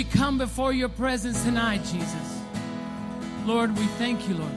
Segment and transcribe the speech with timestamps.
[0.00, 2.40] We come before your presence tonight, Jesus.
[3.44, 4.52] Lord, we thank you, Lord.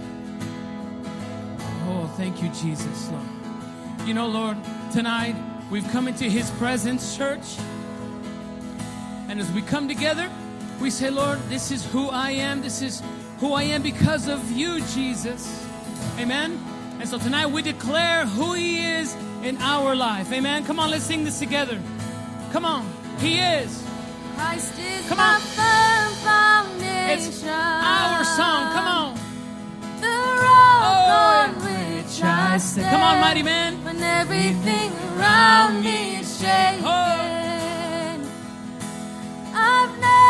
[1.89, 4.07] Oh, thank you, Jesus, Lord.
[4.07, 4.55] You know, Lord,
[4.93, 5.35] tonight
[5.69, 7.57] we've come into his presence, church.
[9.27, 10.31] And as we come together,
[10.79, 12.61] we say, Lord, this is who I am.
[12.61, 13.03] This is
[13.39, 15.67] who I am because of you, Jesus.
[16.19, 16.57] Amen.
[17.01, 20.31] And so tonight we declare who he is in our life.
[20.31, 20.63] Amen.
[20.63, 21.81] Come on, let's sing this together.
[22.53, 22.89] Come on.
[23.19, 23.83] He is.
[24.35, 25.39] Christ is Come on.
[25.41, 27.33] foundation.
[27.33, 28.73] It's our song.
[28.73, 29.13] Come on.
[30.01, 32.89] The rock oh, on which I stand.
[32.89, 33.83] Come on, mighty man.
[33.83, 37.13] When everything around me is shaking, oh.
[39.55, 40.22] I've never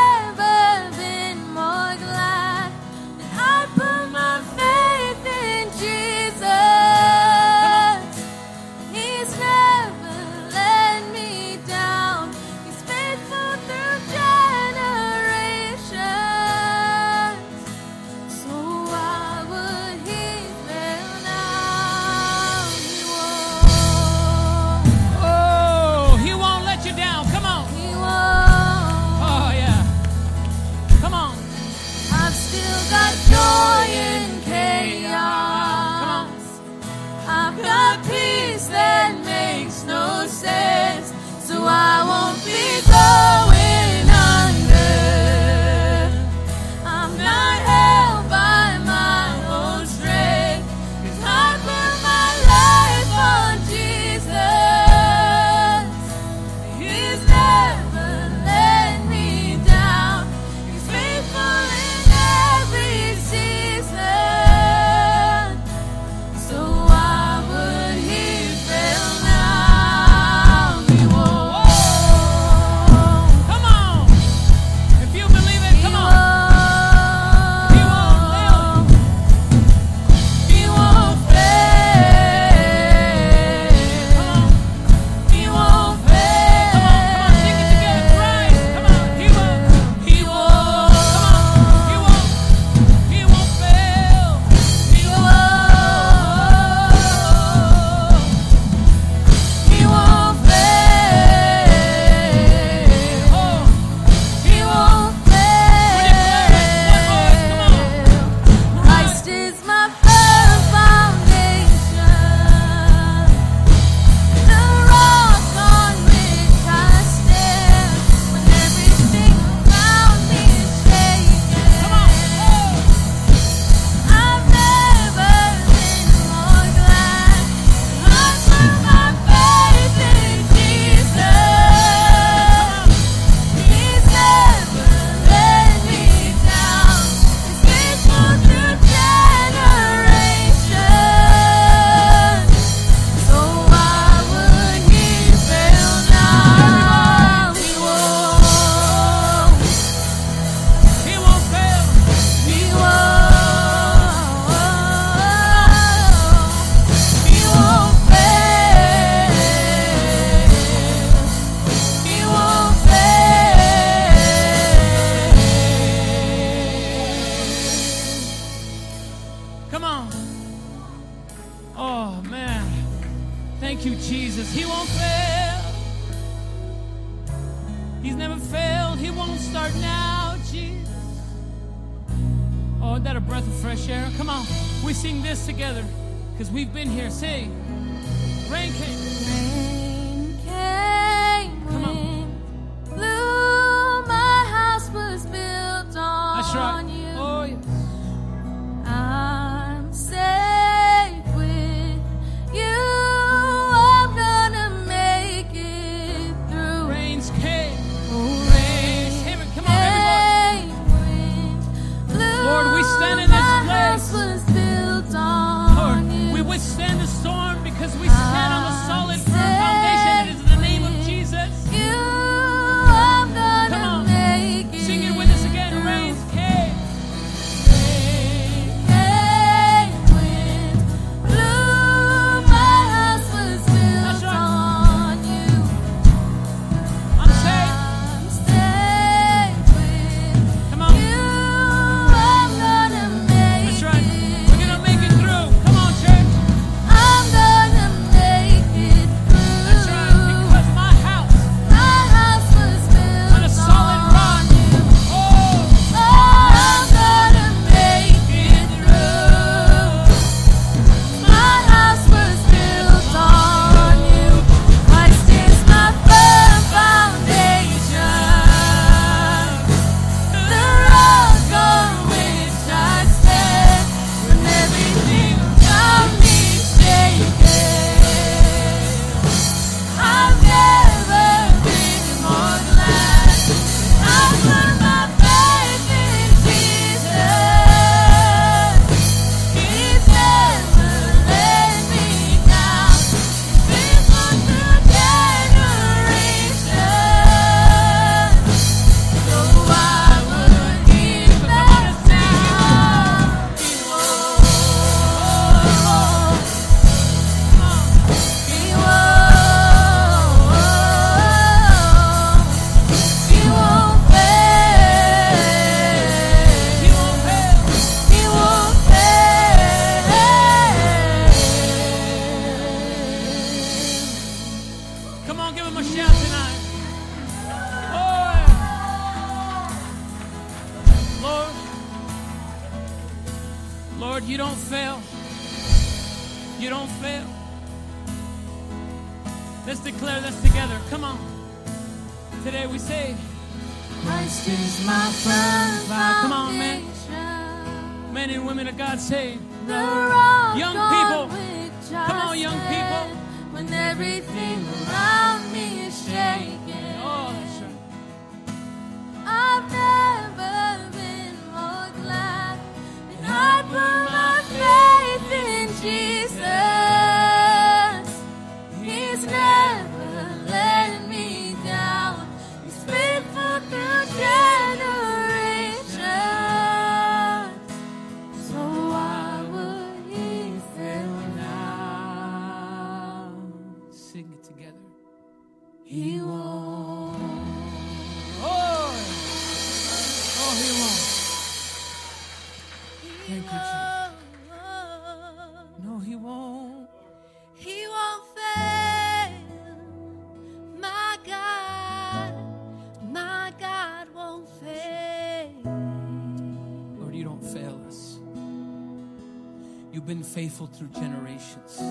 [410.64, 411.82] faithful through generations.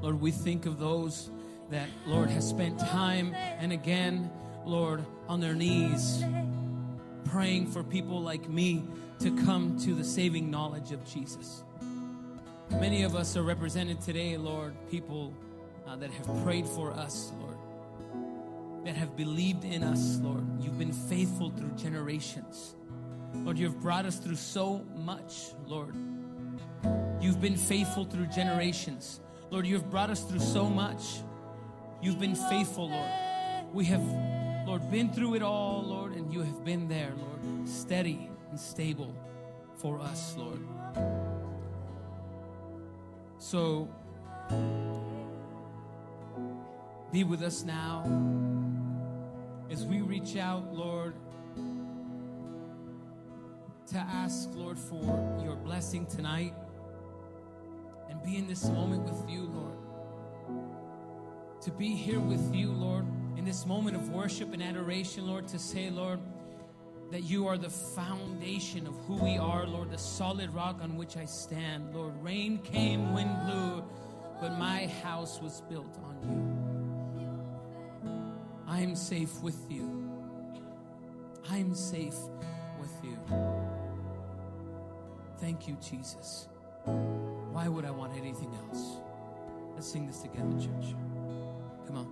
[0.00, 1.30] Lord, we think of those
[1.70, 4.30] that, Lord, has spent time and again,
[4.64, 6.22] Lord, on their knees,
[7.24, 8.84] praying for people like me
[9.20, 11.64] to come to the saving knowledge of Jesus.
[12.70, 15.32] Many of us are represented today, Lord, people
[15.86, 17.56] uh, that have prayed for us, Lord,
[18.84, 20.44] that have believed in us, Lord.
[20.60, 22.74] You've been faithful through generations.
[23.34, 25.94] Lord, you've brought us through so much, Lord.
[27.20, 29.20] You've been faithful through generations.
[29.50, 31.20] Lord, you've brought us through so much.
[32.02, 33.10] You've been faithful, Lord.
[33.72, 34.02] We have,
[34.66, 39.14] Lord, been through it all, Lord, and you have been there, Lord, steady and stable
[39.76, 40.60] for us, Lord.
[43.38, 43.88] So,
[47.12, 48.04] be with us now
[49.70, 51.14] as we reach out, Lord,
[53.86, 56.54] to ask, Lord, for your blessing tonight
[58.24, 59.76] be in this moment with you, Lord.
[61.62, 63.04] To be here with you, Lord,
[63.36, 66.20] in this moment of worship and adoration, Lord, to say, Lord,
[67.10, 71.16] that you are the foundation of who we are, Lord, the solid rock on which
[71.16, 71.94] I stand.
[71.94, 73.84] Lord, rain came, wind blew,
[74.40, 76.64] but my house was built on you.
[78.66, 80.10] I am safe with you.
[81.50, 82.16] I am safe
[82.80, 83.18] with you.
[85.38, 86.48] Thank you, Jesus.
[87.54, 88.96] Why would I want anything else?
[89.76, 90.96] Let's sing this together, church.
[91.86, 92.08] Come on.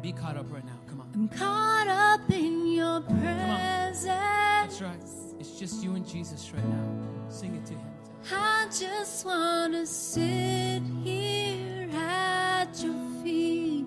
[0.00, 0.78] Be caught up right now.
[0.86, 1.10] Come on.
[1.12, 4.04] I'm caught up in your presence.
[4.04, 5.02] That's right.
[5.40, 6.86] It's just you and Jesus right now.
[7.28, 7.90] Sing it to Him.
[8.32, 12.94] I just want to sit here at your
[13.24, 13.86] feet.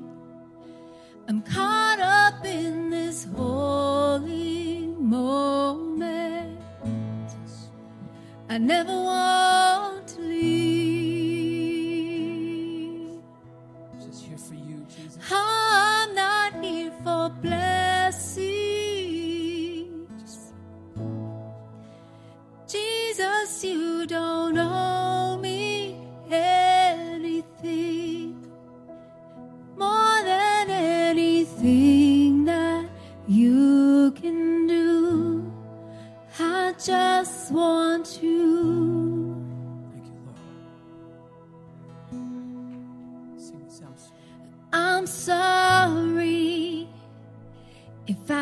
[1.30, 5.51] I'm caught up in this holy moment.
[8.52, 9.91] I never want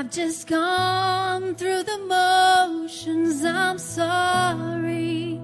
[0.09, 3.45] I've just gone through the motions.
[3.45, 5.39] I'm sorry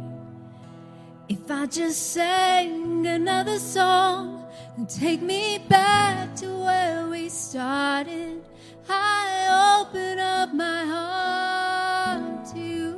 [1.30, 4.44] if I just sang another song
[4.76, 8.42] and take me back to where we started.
[8.90, 12.96] I open up my heart to you.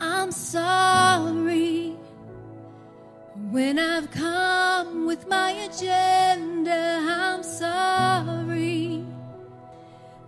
[0.00, 1.41] I'm sorry
[3.52, 7.00] when I've come with my agenda.
[7.02, 9.04] I'm sorry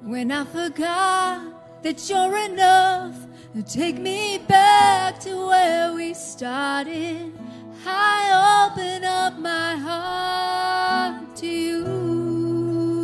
[0.02, 3.16] when I forgot that you're enough
[3.62, 7.32] take me back to where we started.
[7.86, 11.84] I open up my heart to you.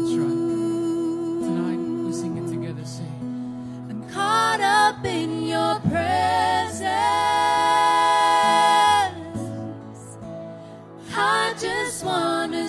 [0.01, 1.49] That's right.
[1.49, 2.85] Tonight, we sing it together.
[2.85, 3.87] Sing.
[3.89, 6.60] I'm caught up in your presence.
[11.61, 12.67] Just want to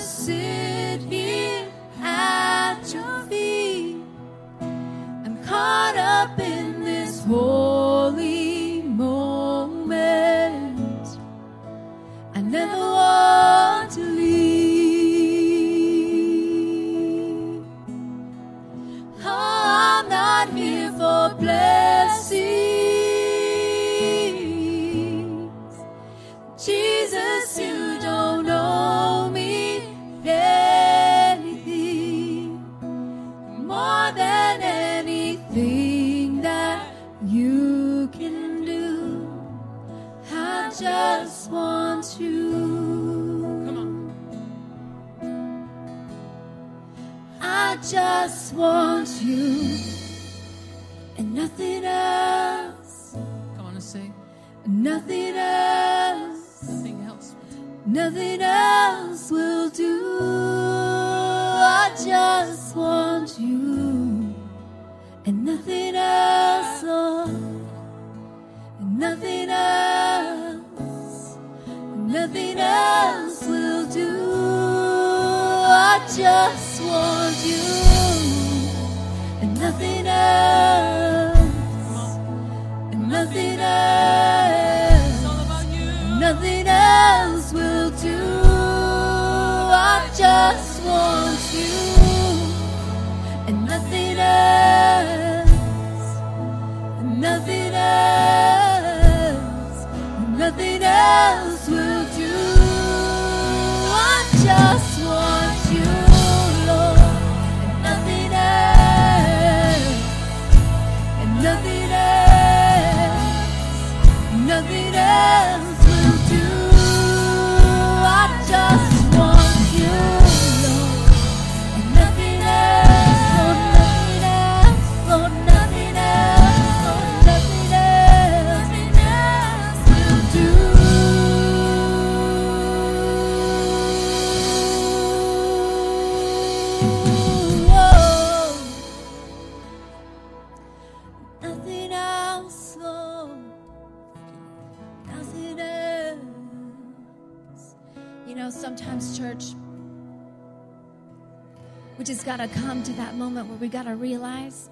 [152.21, 154.69] just got to come to that moment where we got to realize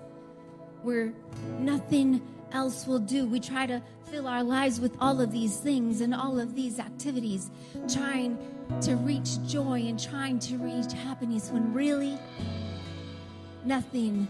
[0.84, 1.12] where
[1.58, 3.25] nothing else will do.
[3.25, 6.77] We try to fill our lives with all of these things and all of these
[6.77, 7.50] activities,
[7.91, 8.38] trying
[8.82, 12.20] to reach joy and trying to reach happiness when really
[13.65, 14.27] nothing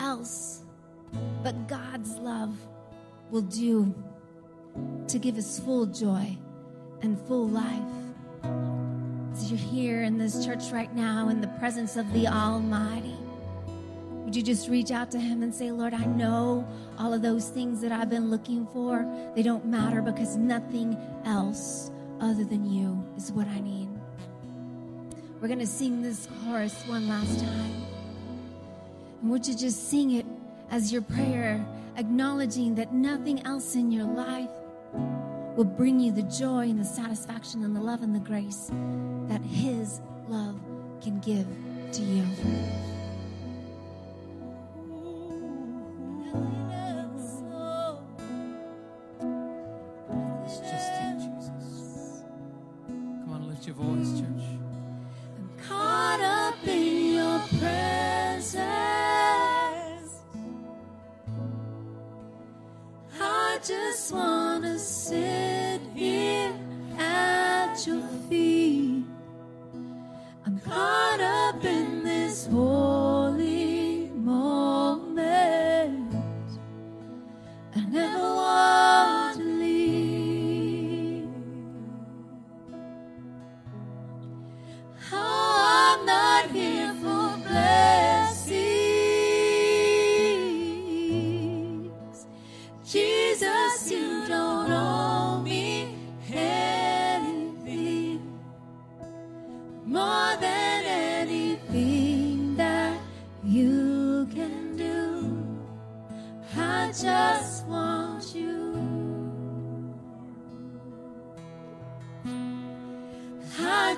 [0.00, 0.62] else
[1.44, 2.58] but God's love
[3.30, 3.94] will do
[5.06, 6.36] to give us full joy
[7.02, 8.95] and full life.
[9.36, 13.18] As you're here in this church right now in the presence of the Almighty,
[14.24, 16.66] would you just reach out to Him and say, Lord, I know
[16.98, 21.90] all of those things that I've been looking for, they don't matter because nothing else
[22.18, 23.90] other than you is what I need.
[25.38, 27.86] We're going to sing this chorus one last time.
[29.20, 30.24] And would you just sing it
[30.70, 31.62] as your prayer,
[31.98, 34.48] acknowledging that nothing else in your life
[35.56, 38.70] will bring you the joy and the satisfaction and the love and the grace
[39.26, 40.60] that His love
[41.02, 41.46] can give
[41.92, 42.24] to you.
[50.44, 52.22] It's just you, Jesus.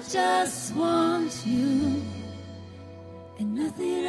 [0.09, 2.03] Just want you.
[3.39, 4.08] And nothing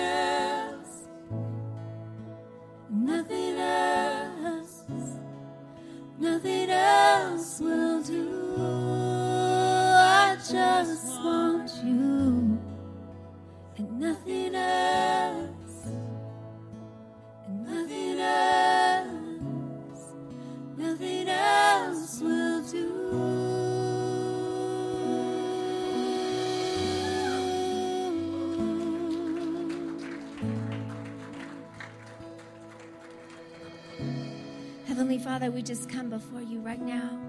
[35.60, 37.20] we just come before you right now.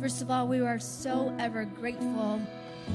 [0.00, 2.40] First of all, we are so ever grateful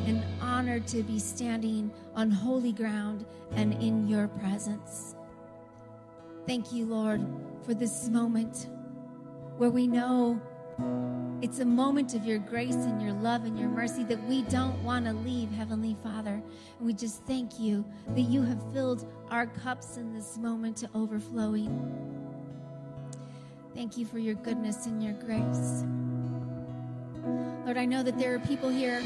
[0.05, 3.25] and honored to be standing on holy ground
[3.57, 5.15] and in your presence.
[6.47, 7.27] Thank you, Lord,
[7.65, 8.69] for this moment
[9.57, 10.39] where we know
[11.41, 14.81] it's a moment of your grace and your love and your mercy that we don't
[14.81, 16.41] want to leave, Heavenly Father.
[16.79, 20.89] And we just thank you that you have filled our cups in this moment to
[20.95, 22.15] overflowing.
[23.75, 25.83] Thank you for your goodness and your grace.
[27.65, 29.03] Lord, I know that there are people here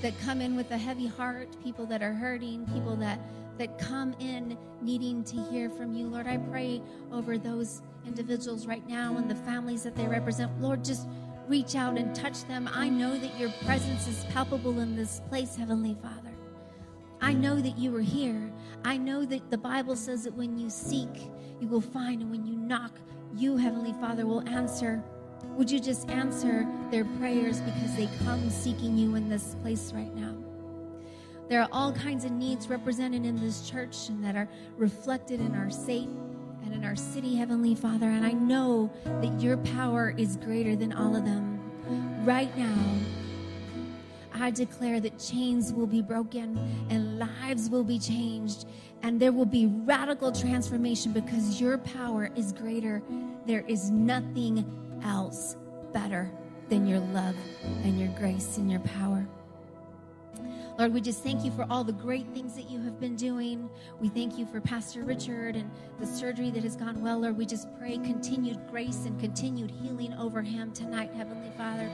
[0.00, 3.20] that come in with a heavy heart, people that are hurting, people that
[3.58, 6.08] that come in needing to hear from you.
[6.08, 10.60] Lord, I pray over those individuals right now and the families that they represent.
[10.60, 11.06] Lord, just
[11.46, 12.68] reach out and touch them.
[12.72, 16.32] I know that your presence is palpable in this place, Heavenly Father.
[17.20, 18.50] I know that you are here.
[18.84, 22.44] I know that the Bible says that when you seek, you will find, and when
[22.44, 22.98] you knock,
[23.38, 25.02] you, Heavenly Father, will answer.
[25.56, 30.14] Would you just answer their prayers because they come seeking you in this place right
[30.14, 30.34] now?
[31.48, 35.54] There are all kinds of needs represented in this church and that are reflected in
[35.54, 36.08] our state
[36.64, 38.06] and in our city, Heavenly Father.
[38.06, 41.60] And I know that your power is greater than all of them.
[42.24, 42.78] Right now,
[44.32, 47.03] I declare that chains will be broken and
[47.40, 48.66] lives will be changed
[49.02, 53.02] and there will be radical transformation because your power is greater.
[53.46, 54.64] There is nothing
[55.04, 55.56] else
[55.92, 56.30] better
[56.68, 57.36] than your love
[57.82, 59.26] and your grace and your power.
[60.78, 63.70] Lord, we just thank you for all the great things that you have been doing.
[64.00, 67.20] We thank you for Pastor Richard and the surgery that has gone well.
[67.20, 71.88] Lord, we just pray continued grace and continued healing over him tonight, Heavenly Father.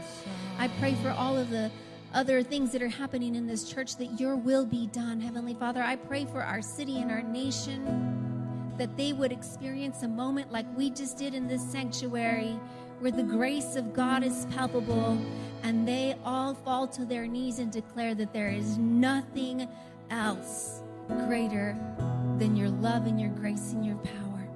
[0.58, 1.70] I pray for all of the
[2.12, 5.82] other things that are happening in this church that your will be done, Heavenly Father.
[5.82, 10.66] I pray for our city and our nation that they would experience a moment like
[10.76, 12.58] we just did in this sanctuary
[12.98, 15.18] where the grace of God is palpable
[15.62, 19.68] and they all fall to their knees and declare that there is nothing
[20.10, 20.82] else
[21.26, 21.76] greater
[22.38, 24.48] than your love and your grace and your power.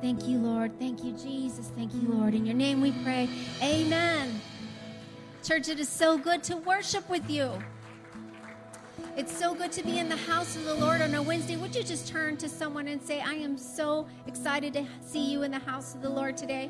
[0.00, 0.78] Thank you, Lord.
[0.78, 1.70] Thank you, Jesus.
[1.76, 2.34] Thank you, Lord.
[2.34, 3.28] In your name we pray.
[3.62, 4.40] Amen.
[5.46, 7.52] Church, it is so good to worship with you.
[9.16, 11.54] It's so good to be in the house of the Lord on a Wednesday.
[11.54, 15.44] Would you just turn to someone and say, I am so excited to see you
[15.44, 16.68] in the house of the Lord today?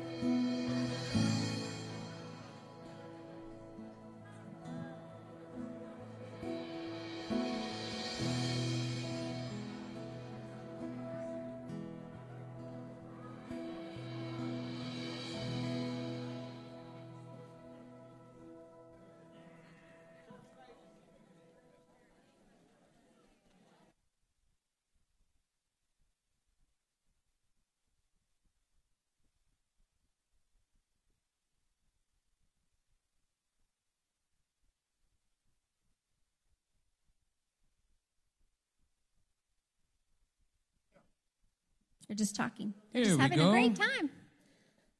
[42.07, 42.73] They're just talking.
[42.93, 43.49] They're Here just having go.
[43.49, 44.09] a great time.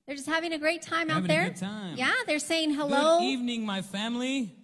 [0.06, 1.50] They're just having a great time out Having a there.
[1.54, 1.98] time.
[1.98, 3.20] Yeah, they're saying hello.
[3.20, 4.56] Good evening, my family.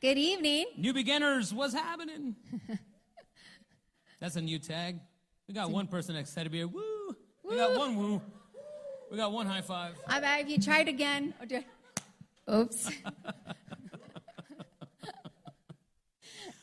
[0.00, 0.66] Good evening.
[0.76, 2.34] New beginners, what's happening?
[4.20, 4.98] That's a new tag.
[5.48, 6.66] We got one person excited to be here.
[6.68, 7.16] Woo!
[7.44, 8.22] We got one woo.
[9.10, 9.94] We got one high five.
[10.08, 11.34] I bet if you tried again.
[11.40, 11.62] Oh, do-
[12.52, 12.90] Oops.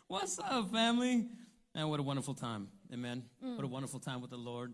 [0.07, 1.27] What's up, family?
[1.73, 2.67] And what a wonderful time.
[2.91, 3.23] Amen.
[3.55, 4.73] What a wonderful time with the Lord.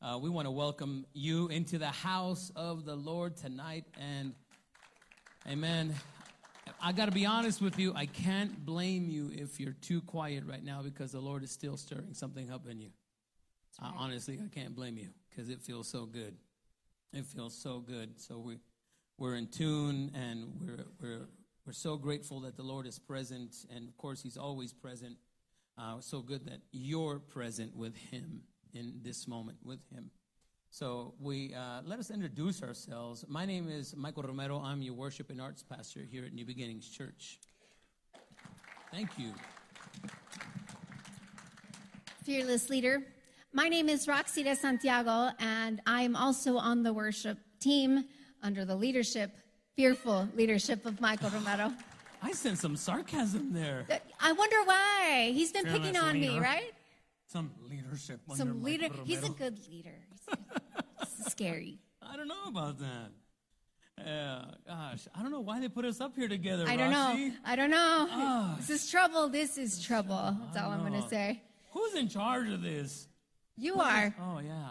[0.00, 3.84] Uh, we want to welcome you into the house of the Lord tonight.
[4.00, 4.34] And,
[5.50, 5.94] amen.
[6.80, 7.92] I got to be honest with you.
[7.96, 11.76] I can't blame you if you're too quiet right now because the Lord is still
[11.76, 12.90] stirring something up in you.
[13.82, 16.36] Uh, honestly, I can't blame you because it feels so good.
[17.12, 18.20] It feels so good.
[18.20, 18.58] So we,
[19.16, 21.28] we're in tune and we're, we're,
[21.66, 23.56] we're so grateful that the Lord is present.
[23.74, 25.16] And of course, He's always present.
[25.78, 28.40] Uh, so good that you're present with Him
[28.74, 30.10] in this moment with Him.
[30.70, 33.24] So we uh, let us introduce ourselves.
[33.28, 34.60] My name is Michael Romero.
[34.60, 37.38] I'm your worship and arts pastor here at New Beginnings Church.
[38.90, 39.32] Thank you.
[42.24, 43.02] Fearless leader.
[43.52, 48.04] My name is Roxy de Santiago, and I am also on the worship team
[48.42, 49.30] under the leadership,
[49.76, 51.72] fearful leadership of Michael Romero.
[52.22, 53.86] I sense some sarcasm there.
[54.20, 55.30] I wonder why.
[55.34, 56.72] He's been Fearless picking on me, right?
[57.26, 58.20] Some leadership.
[58.34, 58.88] Some leader.
[59.04, 59.94] He's a good leader.
[61.26, 61.78] Scary.
[62.02, 63.10] I don't know about that.
[64.04, 66.64] Yeah, gosh, I don't know why they put us up here together.
[66.68, 67.32] I don't know.
[67.44, 68.06] I don't know.
[68.10, 68.54] Ah.
[68.58, 69.28] This is trouble.
[69.28, 70.36] This is trouble.
[70.44, 71.42] That's all I'm going to say.
[71.72, 73.08] Who's in charge of this?
[73.56, 74.14] You are.
[74.20, 74.70] Oh yeah.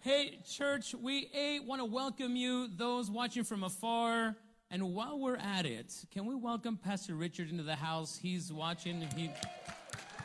[0.00, 4.36] Hey, church, we a want to welcome you, those watching from afar.
[4.72, 8.16] And while we're at it, can we welcome Pastor Richard into the house?
[8.16, 9.00] He's watching.
[9.16, 9.28] He,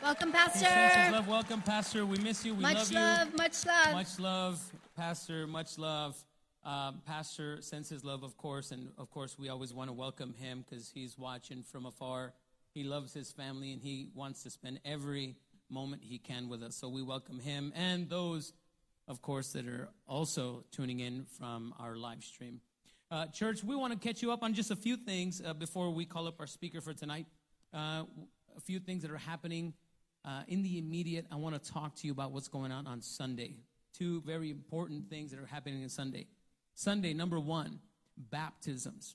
[0.00, 1.12] Welcome, he Pastor.
[1.12, 1.26] love.
[1.26, 2.06] Welcome, Pastor.
[2.06, 2.54] We miss you.
[2.54, 3.36] We Much love love, you.
[3.38, 3.92] much love.
[3.92, 5.48] Much love, Pastor.
[5.48, 6.22] Much love.
[6.64, 10.32] Um, Pastor sends his love, of course, and of course, we always want to welcome
[10.34, 12.32] him because he's watching from afar.
[12.72, 15.34] He loves his family and he wants to spend every
[15.68, 16.76] moment he can with us.
[16.76, 18.52] So we welcome him and those,
[19.08, 22.60] of course, that are also tuning in from our live stream.
[23.08, 25.90] Uh, church, we want to catch you up on just a few things uh, before
[25.90, 27.26] we call up our speaker for tonight.
[27.72, 28.02] Uh,
[28.56, 29.72] a few things that are happening
[30.24, 31.24] uh, in the immediate.
[31.30, 33.58] I want to talk to you about what's going on on Sunday.
[33.96, 36.26] Two very important things that are happening on Sunday.
[36.74, 37.78] Sunday, number one,
[38.16, 39.14] baptisms.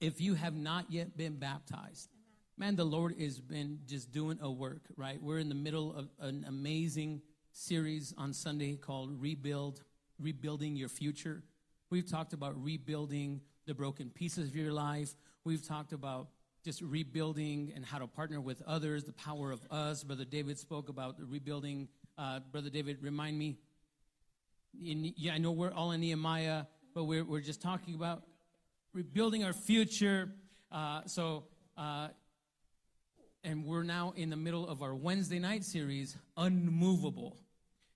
[0.00, 2.10] If you have not yet been baptized,
[2.56, 5.20] man, the Lord has been just doing a work, right?
[5.20, 9.82] We're in the middle of an amazing series on Sunday called Rebuild,
[10.20, 11.42] Rebuilding Your Future.
[11.90, 15.14] We've talked about rebuilding the broken pieces of your life.
[15.44, 16.28] We've talked about
[16.62, 20.04] just rebuilding and how to partner with others, the power of us.
[20.04, 21.88] Brother David spoke about rebuilding.
[22.18, 23.56] Uh, Brother David, remind me.
[24.84, 28.22] In, yeah, I know we're all in Nehemiah, but we're, we're just talking about
[28.92, 30.30] rebuilding our future.
[30.70, 31.44] Uh, so,
[31.78, 32.08] uh,
[33.44, 37.38] and we're now in the middle of our Wednesday night series, Unmovable.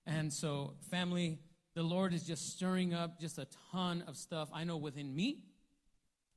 [0.07, 1.37] And so, family,
[1.75, 4.49] the Lord is just stirring up just a ton of stuff.
[4.53, 5.43] I know within me,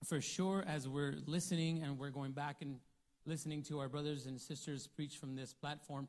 [0.05, 2.79] for sure, as we're listening and we're going back and
[3.27, 6.09] listening to our brothers and sisters preach from this platform.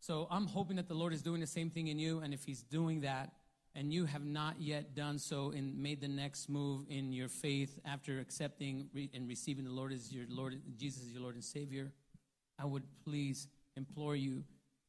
[0.00, 2.20] So I'm hoping that the Lord is doing the same thing in you.
[2.20, 3.32] And if He's doing that,
[3.74, 7.78] and you have not yet done so and made the next move in your faith
[7.86, 11.90] after accepting and receiving the Lord as your Lord, Jesus as your Lord and Savior,
[12.58, 14.44] I would please implore you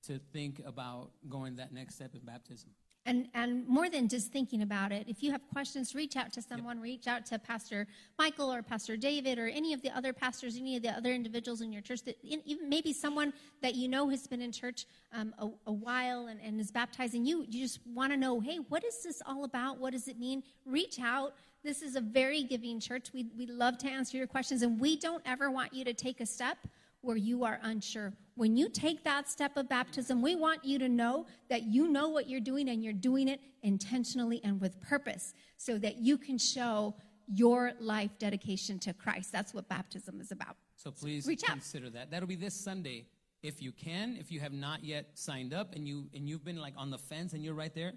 [0.07, 2.71] to think about going that next step in baptism.
[3.06, 6.42] And, and more than just thinking about it, if you have questions, reach out to
[6.42, 7.86] someone, reach out to Pastor
[8.18, 11.60] Michael or Pastor David or any of the other pastors, any of the other individuals
[11.60, 15.34] in your church, that even maybe someone that you know has been in church um,
[15.38, 17.46] a, a while and, and is baptizing you.
[17.50, 19.80] You just want to know, hey, what is this all about?
[19.80, 20.42] What does it mean?
[20.66, 21.34] Reach out.
[21.62, 23.12] This is a very giving church.
[23.13, 26.22] We, we love to answer your questions, and we don't ever want you to take
[26.22, 26.58] a step
[27.04, 28.13] where you are unsure.
[28.36, 32.08] When you take that step of baptism, we want you to know that you know
[32.08, 36.38] what you're doing and you're doing it intentionally and with purpose so that you can
[36.38, 36.96] show
[37.28, 39.32] your life dedication to Christ.
[39.32, 40.56] That's what baptism is about.
[40.78, 41.52] So please Reach out.
[41.52, 42.10] consider that.
[42.10, 43.06] That'll be this Sunday.
[43.44, 46.58] If you can, if you have not yet signed up and you and you've been
[46.58, 47.92] like on the fence and you're right there,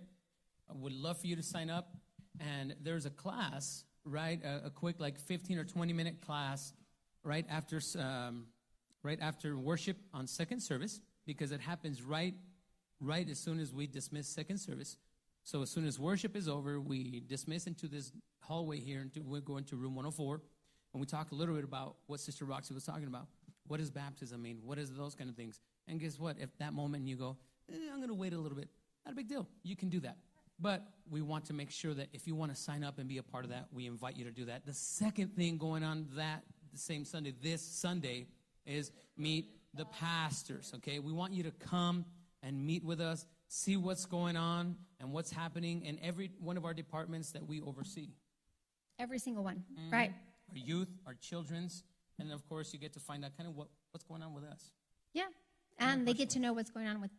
[0.68, 1.94] I would love for you to sign up.
[2.40, 4.40] And there's a class, right?
[4.44, 6.72] A, a quick like 15 or 20 minute class
[7.22, 8.46] right after um,
[9.06, 12.34] right after worship on second service because it happens right
[13.00, 14.96] right as soon as we dismiss second service.
[15.44, 19.40] So as soon as worship is over, we dismiss into this hallway here, and we
[19.40, 20.40] go into room 104,
[20.92, 23.26] and we talk a little bit about what Sister Roxy was talking about.
[23.68, 24.58] What does baptism mean?
[24.64, 25.60] What is those kind of things?
[25.86, 26.36] And guess what?
[26.40, 27.36] If that moment you go,
[27.70, 28.68] eh, I'm going to wait a little bit,
[29.04, 29.46] not a big deal.
[29.62, 30.16] You can do that.
[30.58, 33.18] But we want to make sure that if you want to sign up and be
[33.18, 34.64] a part of that, we invite you to do that.
[34.64, 38.26] The second thing going on that the same Sunday, this Sunday,
[38.66, 40.72] is meet the pastors.
[40.76, 42.04] Okay, we want you to come
[42.42, 46.64] and meet with us, see what's going on and what's happening in every one of
[46.64, 48.10] our departments that we oversee.
[48.98, 49.92] Every single one, mm-hmm.
[49.92, 50.12] right?
[50.50, 51.84] Our youth, our children's,
[52.18, 54.44] and of course, you get to find out kind of what, what's going on with
[54.44, 54.70] us.
[55.12, 55.24] Yeah.
[55.78, 57.10] And they get to know what's going on with,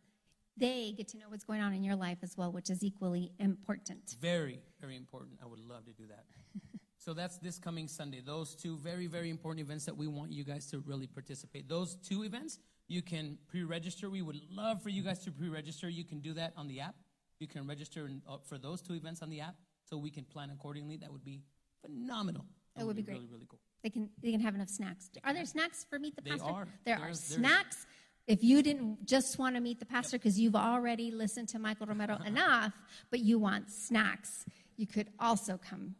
[0.56, 3.30] they get to know what's going on in your life as well, which is equally
[3.38, 4.16] important.
[4.20, 5.38] Very, very important.
[5.42, 6.24] I would love to do that.
[7.08, 8.20] so that's this coming Sunday.
[8.20, 11.66] Those two very, very important events that we want you guys to really participate.
[11.66, 14.10] Those two events, you can pre-register.
[14.10, 15.88] We would love for you guys to pre-register.
[15.88, 16.96] You can do that on the app.
[17.40, 19.54] You can register in, uh, for those two events on the app,
[19.88, 20.98] so we can plan accordingly.
[20.98, 21.40] That would be
[21.80, 22.44] phenomenal.
[22.76, 23.14] That would be great.
[23.14, 23.60] Really, really cool.
[23.82, 25.08] They can they can have enough snacks.
[25.24, 26.44] Are there snacks for meet the They pastor?
[26.44, 26.68] are.
[26.84, 27.86] There are snacks.
[28.26, 31.86] If you didn't just want to meet the pastor because you've already listened to Michael
[31.86, 32.74] Romero enough,
[33.10, 34.44] but you want snacks,
[34.76, 35.94] you could also come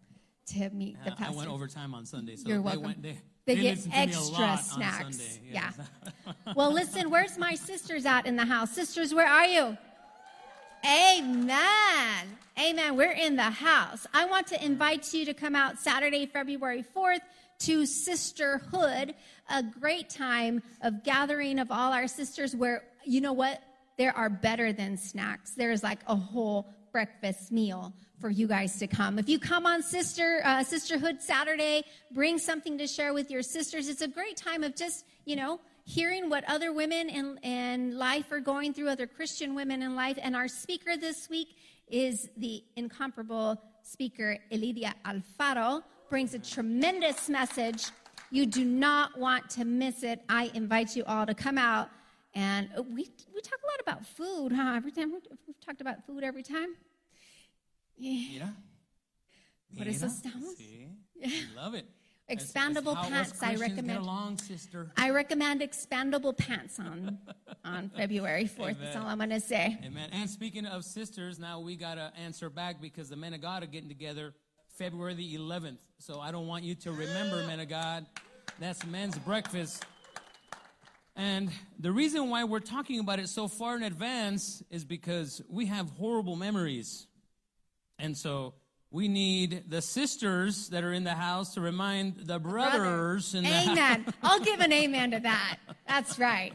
[0.54, 1.36] to meet the Uh, I pastor.
[1.36, 3.02] went overtime on Sunday, so You're they went.
[3.02, 5.16] They, They they get listened to me a extra snacks.
[5.18, 5.70] Sunday, Yeah.
[6.54, 8.70] well, listen, where's my sisters at in the house?
[8.72, 9.76] Sisters, where are you?
[10.84, 12.38] Amen.
[12.58, 12.96] Amen.
[12.96, 14.06] We're in the house.
[14.14, 17.20] I want to invite you to come out Saturday, February 4th
[17.60, 19.14] to Sisterhood,
[19.50, 23.62] a great time of gathering of all our sisters where, you know what?
[23.96, 25.52] There are better than snacks.
[25.52, 29.18] There's like a whole breakfast meal for you guys to come.
[29.18, 33.88] If you come on Sister uh, Sisterhood Saturday, bring something to share with your sisters.
[33.88, 38.30] It's a great time of just, you know, hearing what other women in, in life
[38.32, 40.18] are going through, other Christian women in life.
[40.20, 41.56] And our speaker this week
[41.88, 47.86] is the incomparable speaker Elidia Alfaro, brings a tremendous message.
[48.30, 50.20] You do not want to miss it.
[50.28, 51.88] I invite you all to come out.
[52.34, 54.74] And uh, we, we talk a lot about food, huh?
[54.76, 56.74] Every time we've talked about food every time.
[57.96, 58.32] Yeah.
[58.32, 58.54] Mira.
[59.76, 60.54] Por eso estamos.
[60.56, 60.86] Sí.
[61.56, 61.86] Love it.
[62.30, 63.98] Expandable That's- that's pants, I recommend.
[64.00, 64.92] Along, sister.
[64.98, 67.18] I recommend expandable pants on
[67.64, 68.78] on February 4th.
[68.78, 69.78] That's all I'm going to say.
[69.82, 70.10] Amen.
[70.12, 73.62] And speaking of sisters, now we got to answer back because the men of God
[73.62, 74.34] are getting together
[74.76, 75.78] February the 11th.
[76.00, 78.04] So I don't want you to remember, men of God.
[78.60, 79.86] That's men's breakfast.
[81.18, 81.50] And
[81.80, 85.90] the reason why we're talking about it so far in advance is because we have
[85.90, 87.08] horrible memories.
[87.98, 88.54] And so
[88.92, 93.50] we need the sisters that are in the house to remind the brothers in the
[93.50, 93.68] house.
[93.68, 94.14] Amen.
[94.22, 95.58] I'll give an amen to that.
[95.88, 96.54] That's right.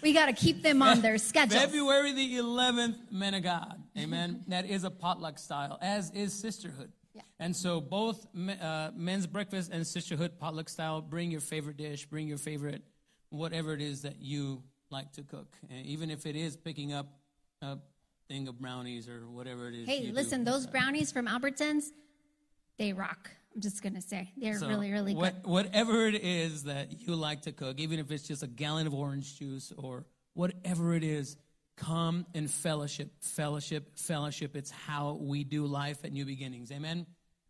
[0.00, 1.58] We got to keep them on their schedule.
[1.58, 3.82] February the 11th, men of God.
[3.98, 4.44] Amen.
[4.48, 6.92] that is a potluck style, as is sisterhood.
[7.14, 7.22] Yeah.
[7.40, 8.26] And so both
[8.60, 12.82] uh, men's breakfast and sisterhood potluck style, bring your favorite dish, bring your favorite,
[13.34, 15.48] whatever it is that you like to cook.
[15.70, 17.06] And even if it is picking up
[17.62, 17.78] a
[18.28, 19.88] thing of brownies or whatever it is.
[19.88, 20.14] Hey, you do.
[20.14, 21.84] listen, those brownies from Albertsons,
[22.78, 23.30] they rock.
[23.54, 24.32] I'm just going to say.
[24.36, 25.50] They're So really, really what- good.
[25.50, 28.94] Whatever it is that you like to cook, even if it's just a gallon of
[28.94, 31.36] orange juice or whatever it is,
[31.76, 34.56] come and fellowship, fellowship, fellowship.
[34.56, 36.70] It's how we do life at New Beginnings.
[36.72, 37.06] Amen.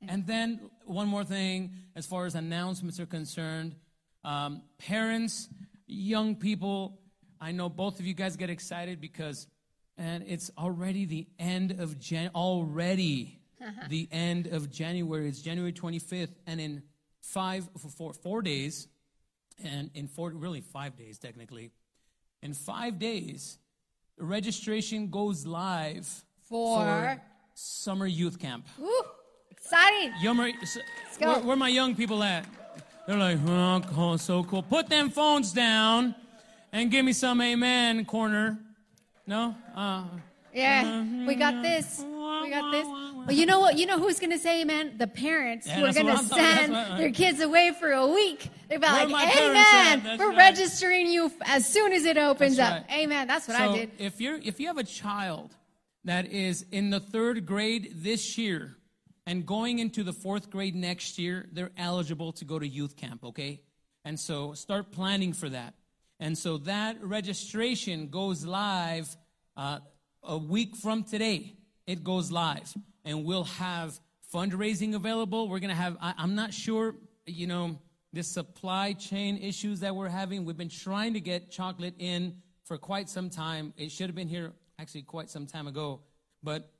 [0.06, 3.74] And then one more thing, as far as announcements are concerned,
[4.22, 5.48] um, parents,
[5.86, 7.00] young people.
[7.40, 9.46] I know both of you guys get excited because,
[9.96, 12.30] and it's already the end of Jan.
[12.34, 13.86] Already uh-huh.
[13.88, 15.28] the end of January.
[15.28, 16.82] It's January 25th, and in
[17.20, 18.88] five for four, four days,
[19.62, 21.70] and in four really five days technically,
[22.42, 23.58] in five days,
[24.18, 27.20] the registration goes live For-
[27.54, 28.66] summer youth camp.
[28.78, 28.90] Woo,
[29.50, 30.12] exciting.
[30.20, 30.50] Yummer,
[31.20, 31.26] go.
[31.26, 32.44] where, where my young people at?
[33.06, 34.62] They're like, oh, so cool.
[34.62, 36.14] Put them phones down
[36.72, 38.58] and give me some amen corner.
[39.26, 39.54] No?
[39.74, 40.04] Uh,
[40.54, 42.00] Yeah, we got this.
[42.02, 42.86] We got this.
[42.86, 43.76] Well, you know what?
[43.78, 44.94] You know who's going to say amen?
[44.98, 47.72] The parents Yeah, who are going to I'm talking- that's send what- their kids away
[47.78, 48.48] for a week.
[48.68, 49.98] They're Where like, my parents at?
[49.98, 50.18] amen.
[50.18, 50.36] We're right.
[50.36, 52.90] registering you as soon as it opens That's up.
[52.92, 53.26] Amen.
[53.26, 53.90] That's what so I did.
[53.98, 55.54] if you're if you have a child
[56.04, 58.76] that is in the third grade this year
[59.26, 63.24] and going into the fourth grade next year, they're eligible to go to youth camp.
[63.24, 63.62] Okay,
[64.04, 65.74] and so start planning for that.
[66.20, 69.14] And so that registration goes live
[69.56, 69.80] uh,
[70.22, 71.54] a week from today.
[71.86, 72.72] It goes live,
[73.04, 73.98] and we'll have
[74.32, 75.48] fundraising available.
[75.48, 75.96] We're gonna have.
[76.00, 76.94] I, I'm not sure.
[77.26, 77.78] You know
[78.12, 80.44] the supply chain issues that we're having.
[80.44, 83.74] We've been trying to get chocolate in for quite some time.
[83.76, 86.00] It should have been here actually quite some time ago,
[86.42, 86.70] but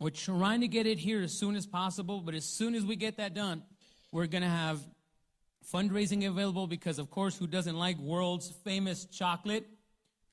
[0.00, 2.20] we're trying to get it here as soon as possible.
[2.20, 3.62] But as soon as we get that done,
[4.12, 4.80] we're going to have
[5.72, 9.66] fundraising available because, of course, who doesn't like world's famous chocolate,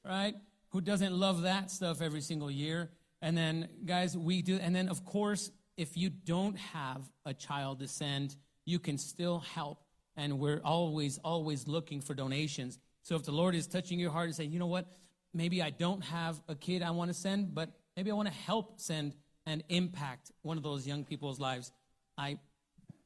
[0.03, 0.35] right?
[0.69, 2.91] Who doesn't love that stuff every single year?
[3.21, 4.57] And then, guys, we do.
[4.57, 9.39] And then, of course, if you don't have a child to send, you can still
[9.39, 9.79] help.
[10.15, 12.77] And we're always, always looking for donations.
[13.01, 14.91] So if the Lord is touching your heart and saying, you know what,
[15.33, 18.33] maybe I don't have a kid I want to send, but maybe I want to
[18.33, 19.13] help send
[19.45, 21.71] and impact one of those young people's lives,
[22.17, 22.37] I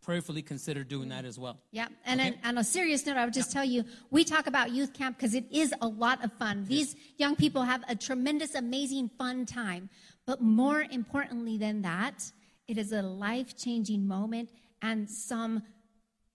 [0.02, 1.60] prayerfully consider doing that as well.
[1.72, 2.30] Yeah, and Okay.
[2.44, 5.18] on, on a serious note, I would just tell you, we talk about youth camp
[5.18, 6.64] because it is a lot of fun.
[6.66, 9.90] These young people have a tremendous, amazing, fun time.
[10.26, 12.32] But more importantly than that,
[12.68, 14.50] it is a life changing moment
[14.82, 15.64] and some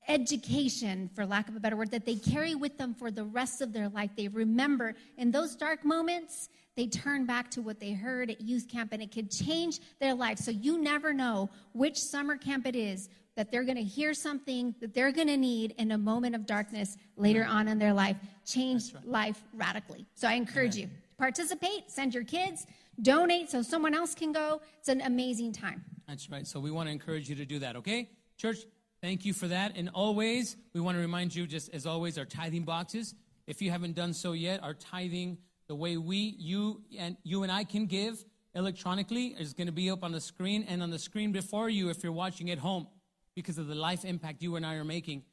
[0.07, 3.63] education, for lack of a better word, that they carry with them for the rest
[3.63, 4.11] of their life.
[4.15, 8.69] They remember in those dark moments, they turn back to what they heard at youth
[8.69, 10.39] camp and it could change their life.
[10.39, 14.75] So you never know which summer camp it is that they're going to hear something
[14.81, 18.17] that they're going to need in a moment of darkness later on in their life,
[18.47, 20.07] change life radically.
[20.15, 22.67] So I encourage you participate, send your kids,
[23.03, 24.61] donate so someone else can go.
[24.79, 25.85] It's an amazing time.
[26.09, 26.47] That's right.
[26.47, 28.11] So we want to encourage you to do that, okay?
[28.37, 28.59] Church,
[29.01, 29.77] thank you for that.
[29.77, 33.15] And always, we want to remind you, just as always, our tithing boxes.
[33.47, 37.51] If you haven't done so yet, our tithing, the way we, you, and you and
[37.51, 38.25] I can give
[38.55, 41.91] electronically is going to be up on the screen and on the screen before you
[41.91, 42.87] if you're watching at home
[43.35, 45.25] because of the life impact you and I are making.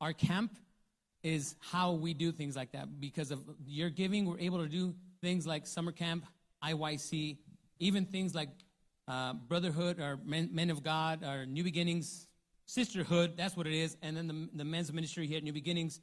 [0.00, 0.56] Our camp
[1.22, 3.00] is how we do things like that.
[3.00, 6.24] Because of your giving, we're able to do things like summer camp,
[6.64, 7.36] IYC,
[7.78, 8.48] even things like
[9.08, 12.26] uh, brotherhood or men, men of God or New Beginnings,
[12.66, 13.34] sisterhood.
[13.36, 13.96] That's what it is.
[14.02, 16.00] And then the, the men's ministry here at New Beginnings,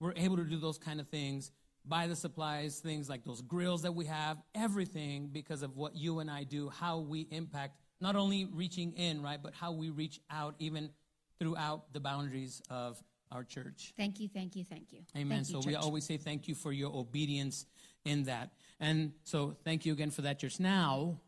[0.00, 1.50] we're able to do those kind of things,
[1.86, 6.20] buy the supplies, things like those grills that we have, everything because of what you
[6.20, 10.20] and I do, how we impact not only reaching in, right, but how we reach
[10.30, 10.90] out even
[11.38, 13.92] throughout the boundaries of our church.
[13.96, 15.00] Thank you, thank you, thank you.
[15.16, 15.44] Amen.
[15.44, 17.66] Thank you, so we always say thank you for your obedience
[18.04, 18.50] in that.
[18.80, 20.60] And so thank you again for that, church.
[20.60, 21.18] Now,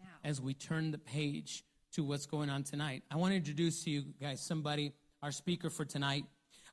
[0.00, 0.06] Now.
[0.22, 3.90] as we turn the page to what's going on tonight, I want to introduce to
[3.90, 6.24] you guys somebody, our speaker for tonight.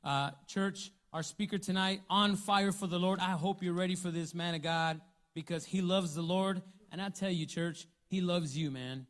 [0.02, 3.20] Uh, church, our speaker tonight, on fire for the Lord.
[3.20, 5.00] I hope you're ready for this man of God
[5.34, 6.62] because he loves the Lord.
[6.90, 9.06] And I tell you, church, he loves you, man.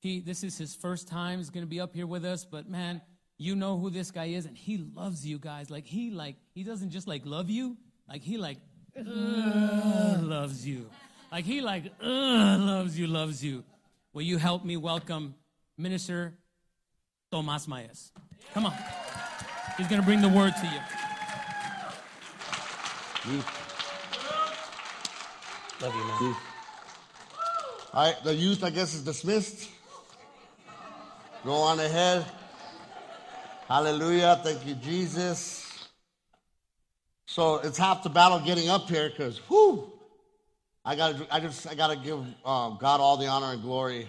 [0.00, 1.38] He, this is his first time.
[1.38, 3.00] He's going to be up here with us, but man,
[3.38, 5.70] you know who this guy is, and he loves you guys.
[5.70, 7.76] Like he like he doesn't just like love you,
[8.06, 8.58] like he like
[8.98, 10.90] uh, loves you.
[11.32, 13.64] Like he like uh, loves you, loves you.
[14.12, 15.34] Will you help me welcome
[15.78, 16.34] Minister
[17.30, 18.12] Tomas Maes?
[18.52, 18.74] Come on.
[19.78, 20.99] He's going to bring the word to you.
[23.26, 23.44] Love
[25.82, 26.36] you, man.
[27.92, 29.68] All right, the youth, I guess, is dismissed.
[31.44, 32.24] Go on ahead.
[33.68, 34.40] Hallelujah.
[34.42, 35.88] Thank you, Jesus.
[37.26, 39.92] So it's half the battle getting up here because, whew,
[40.84, 44.08] I gotta, I just, I gotta give uh, God all the honor and glory.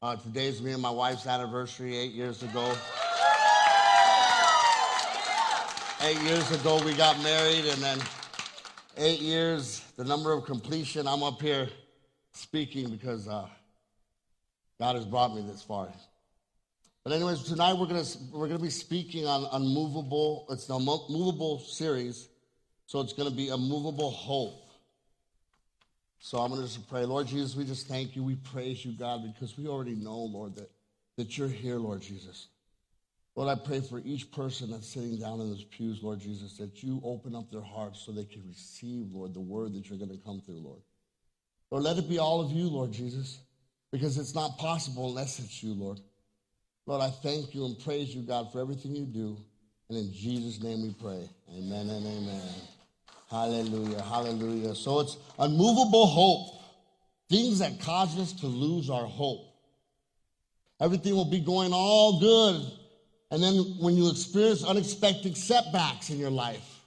[0.00, 2.72] Uh, today's me and my wife's anniversary, eight years ago.
[6.02, 7.98] Eight years ago, we got married, and then
[8.96, 11.68] eight years, the number of completion, I'm up here
[12.32, 13.46] speaking because uh,
[14.78, 15.88] God has brought me this far.
[17.04, 20.46] But anyways, tonight we're gonna we're gonna be speaking on unmovable.
[20.50, 22.28] It's the Mo- movable series,
[22.86, 24.62] so it's gonna be a movable hope.
[26.18, 29.22] So I'm gonna just pray, Lord Jesus, we just thank you, we praise you, God,
[29.22, 30.70] because we already know, Lord, that
[31.16, 32.48] that you're here, Lord Jesus.
[33.36, 36.82] Lord, I pray for each person that's sitting down in those pews, Lord Jesus, that
[36.84, 40.16] you open up their hearts so they can receive, Lord, the word that you're going
[40.16, 40.80] to come through, Lord.
[41.70, 43.40] Lord, let it be all of you, Lord Jesus,
[43.90, 45.98] because it's not possible unless it's you, Lord.
[46.86, 49.36] Lord, I thank you and praise you, God, for everything you do.
[49.88, 51.28] And in Jesus' name we pray.
[51.56, 52.50] Amen and amen.
[53.28, 54.74] Hallelujah, hallelujah.
[54.76, 56.62] So it's unmovable hope,
[57.28, 59.40] things that cause us to lose our hope.
[60.80, 62.70] Everything will be going all good.
[63.34, 66.80] And then when you experience unexpected setbacks in your life,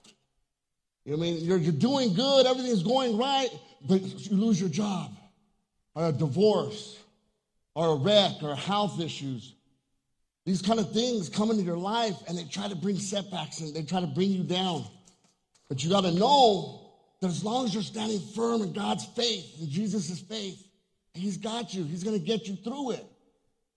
[1.04, 1.44] you know what I mean?
[1.44, 3.50] You're, you're doing good, everything's going right,
[3.86, 5.12] but you lose your job,
[5.94, 7.00] or a divorce,
[7.76, 9.56] or a wreck, or health issues.
[10.46, 13.76] These kind of things come into your life and they try to bring setbacks and
[13.76, 14.86] they try to bring you down.
[15.68, 19.62] But you got to know that as long as you're standing firm in God's faith,
[19.62, 20.66] in Jesus' faith,
[21.14, 21.84] He's got you.
[21.84, 23.06] He's going to get you through it.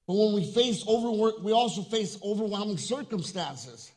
[0.07, 3.93] But when we face overwork, we also face overwhelming circumstances.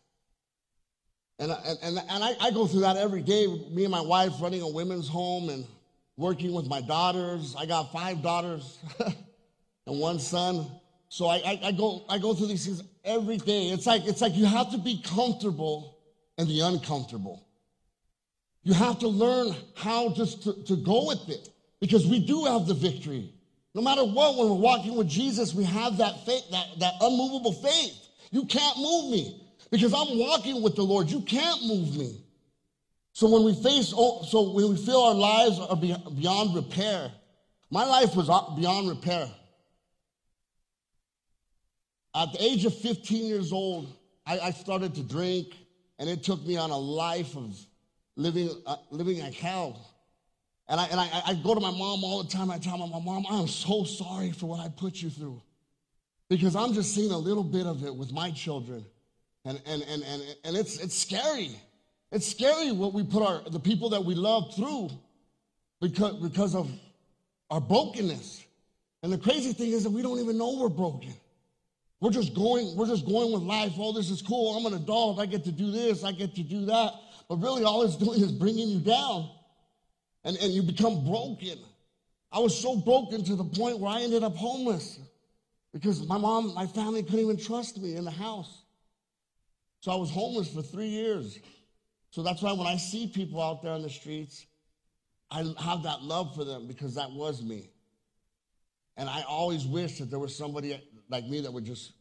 [1.39, 3.47] And, and, and, and I, I go through that every day.
[3.71, 5.65] Me and my wife running a women's home and
[6.17, 7.55] working with my daughters.
[7.57, 8.77] I got five daughters
[9.87, 10.67] and one son.
[11.09, 13.69] So I, I, I, go, I go through these things every day.
[13.69, 15.97] It's like, it's like you have to be comfortable
[16.37, 17.45] in the uncomfortable.
[18.63, 21.49] You have to learn how just to, to go with it
[21.81, 23.32] because we do have the victory.
[23.75, 27.53] No matter what, when we're walking with Jesus, we have that faith, that, that unmovable
[27.53, 28.07] faith.
[28.31, 31.09] You can't move me because I'm walking with the Lord.
[31.09, 32.23] You can't move me.
[33.13, 37.11] So when we face, so when we feel our lives are beyond repair,
[37.69, 39.27] my life was beyond repair.
[42.15, 43.87] At the age of 15 years old,
[44.25, 45.47] I, I started to drink,
[45.97, 47.57] and it took me on a life of
[48.15, 49.79] living, uh, living like hell.
[50.67, 52.49] And, I, and I, I go to my mom all the time.
[52.49, 55.41] I tell my mom, I'm so sorry for what I put you through.
[56.29, 58.85] Because I'm just seeing a little bit of it with my children.
[59.45, 61.51] And, and, and, and, and it's, it's scary.
[62.11, 64.89] It's scary what we put our, the people that we love through
[65.81, 66.71] because, because of
[67.49, 68.43] our brokenness.
[69.03, 71.13] And the crazy thing is that we don't even know we're broken.
[71.99, 73.73] We're just going, we're just going with life.
[73.77, 74.57] Oh, this is cool.
[74.57, 75.19] I'm an adult.
[75.19, 76.03] I get to do this.
[76.03, 76.93] I get to do that.
[77.27, 79.29] But really, all it's doing is bringing you down
[80.23, 81.59] and, and you become broken.
[82.31, 84.99] I was so broken to the point where I ended up homeless
[85.71, 88.63] because my mom, my family couldn't even trust me in the house.
[89.81, 91.39] So I was homeless for three years.
[92.09, 94.45] So that's why when I see people out there on the streets,
[95.29, 97.69] I have that love for them because that was me.
[98.95, 101.93] And I always wish that there was somebody like me that would just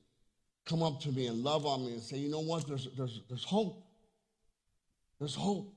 [0.66, 3.22] come up to me and love on me and say, you know what, there's, there's,
[3.28, 3.82] there's hope.
[5.18, 5.74] There's hope.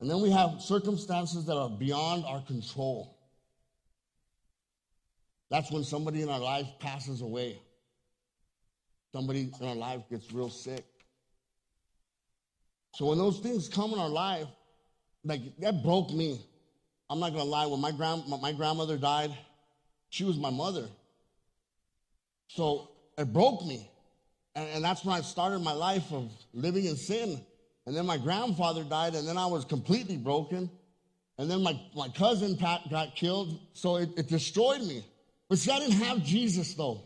[0.00, 3.16] And then we have circumstances that are beyond our control.
[5.50, 7.60] That's when somebody in our life passes away.
[9.12, 10.84] Somebody in our life gets real sick.
[12.94, 14.46] So when those things come in our life,
[15.24, 16.44] like that broke me.
[17.10, 17.66] I'm not gonna lie.
[17.66, 19.36] When my grand my grandmother died,
[20.10, 20.86] She was my mother.
[22.48, 23.90] So it broke me.
[24.54, 27.40] And, and that's when I started my life of living in sin.
[27.88, 30.68] And then my grandfather died, and then I was completely broken.
[31.38, 35.02] And then my, my cousin Pat got killed, so it, it destroyed me.
[35.48, 37.00] But see, I didn't have Jesus though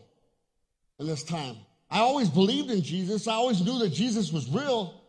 [0.99, 1.55] in this time.
[1.89, 3.29] I always believed in Jesus.
[3.29, 5.01] I always knew that Jesus was real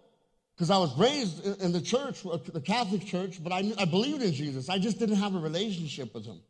[0.54, 4.22] because I was raised in the church, uh, the Catholic church, but I, I believed
[4.22, 4.68] in Jesus.
[4.68, 6.40] I just didn't have a relationship with him.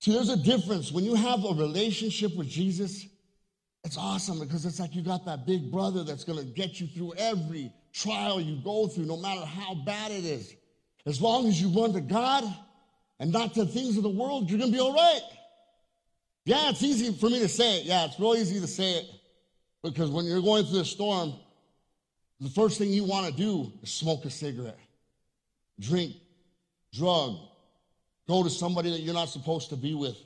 [0.00, 0.90] See, there's a difference.
[0.90, 3.06] When you have a relationship with Jesus,
[3.84, 6.86] it's awesome because it's like you got that big brother that's going to get you
[6.86, 10.54] through every trial you go through, no matter how bad it is.
[11.06, 12.44] As long as you run to God
[13.18, 15.22] and not to things of the world, you're going to be all right.
[16.44, 17.84] Yeah, it's easy for me to say it.
[17.84, 19.06] Yeah, it's real easy to say it
[19.82, 21.34] because when you're going through a storm,
[22.40, 24.78] the first thing you want to do is smoke a cigarette,
[25.78, 26.14] drink,
[26.92, 27.36] drug,
[28.28, 30.16] go to somebody that you're not supposed to be with.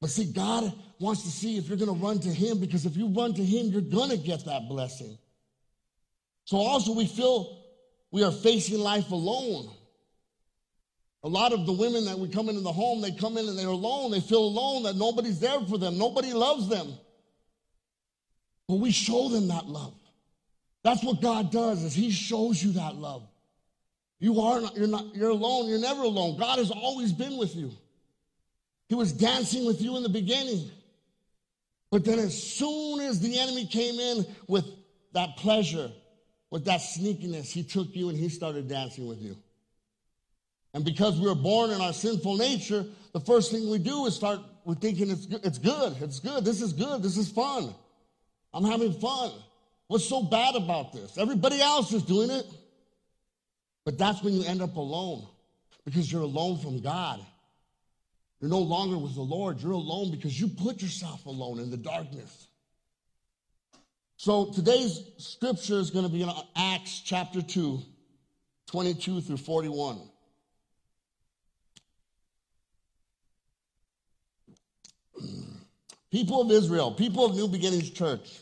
[0.00, 2.96] But see, God wants to see if you're going to run to Him because if
[2.96, 5.16] you run to Him, you're going to get that blessing.
[6.44, 7.58] So also, we feel
[8.10, 9.70] we are facing life alone.
[11.24, 13.58] A lot of the women that we come into the home, they come in and
[13.58, 14.10] they're alone.
[14.10, 16.92] They feel alone, that nobody's there for them, nobody loves them.
[18.66, 19.94] But we show them that love.
[20.84, 23.22] That's what God does, is He shows you that love.
[24.20, 26.38] You are not, you're not, you're alone, you're never alone.
[26.38, 27.70] God has always been with you.
[28.88, 30.70] He was dancing with you in the beginning.
[31.90, 34.66] But then as soon as the enemy came in with
[35.12, 35.90] that pleasure,
[36.50, 39.36] with that sneakiness, he took you and he started dancing with you.
[40.74, 44.14] And because we were born in our sinful nature, the first thing we do is
[44.14, 47.74] start we're thinking it's good, it's good, it's good, this is good, this is fun.
[48.52, 49.32] I'm having fun.
[49.86, 51.16] What's so bad about this?
[51.16, 52.44] Everybody else is doing it.
[53.86, 55.26] But that's when you end up alone
[55.86, 57.24] because you're alone from God.
[58.40, 59.60] You're no longer with the Lord.
[59.60, 62.48] You're alone because you put yourself alone in the darkness.
[64.16, 67.80] So today's scripture is going to be in Acts chapter 2,
[68.66, 70.00] 22 through 41.
[76.10, 78.40] People of Israel, people of New Beginnings Church,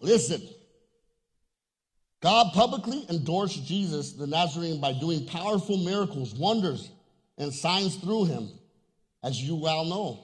[0.00, 0.40] listen.
[2.20, 6.90] God publicly endorsed Jesus the Nazarene by doing powerful miracles, wonders,
[7.36, 8.48] and signs through him,
[9.22, 10.20] as you well know.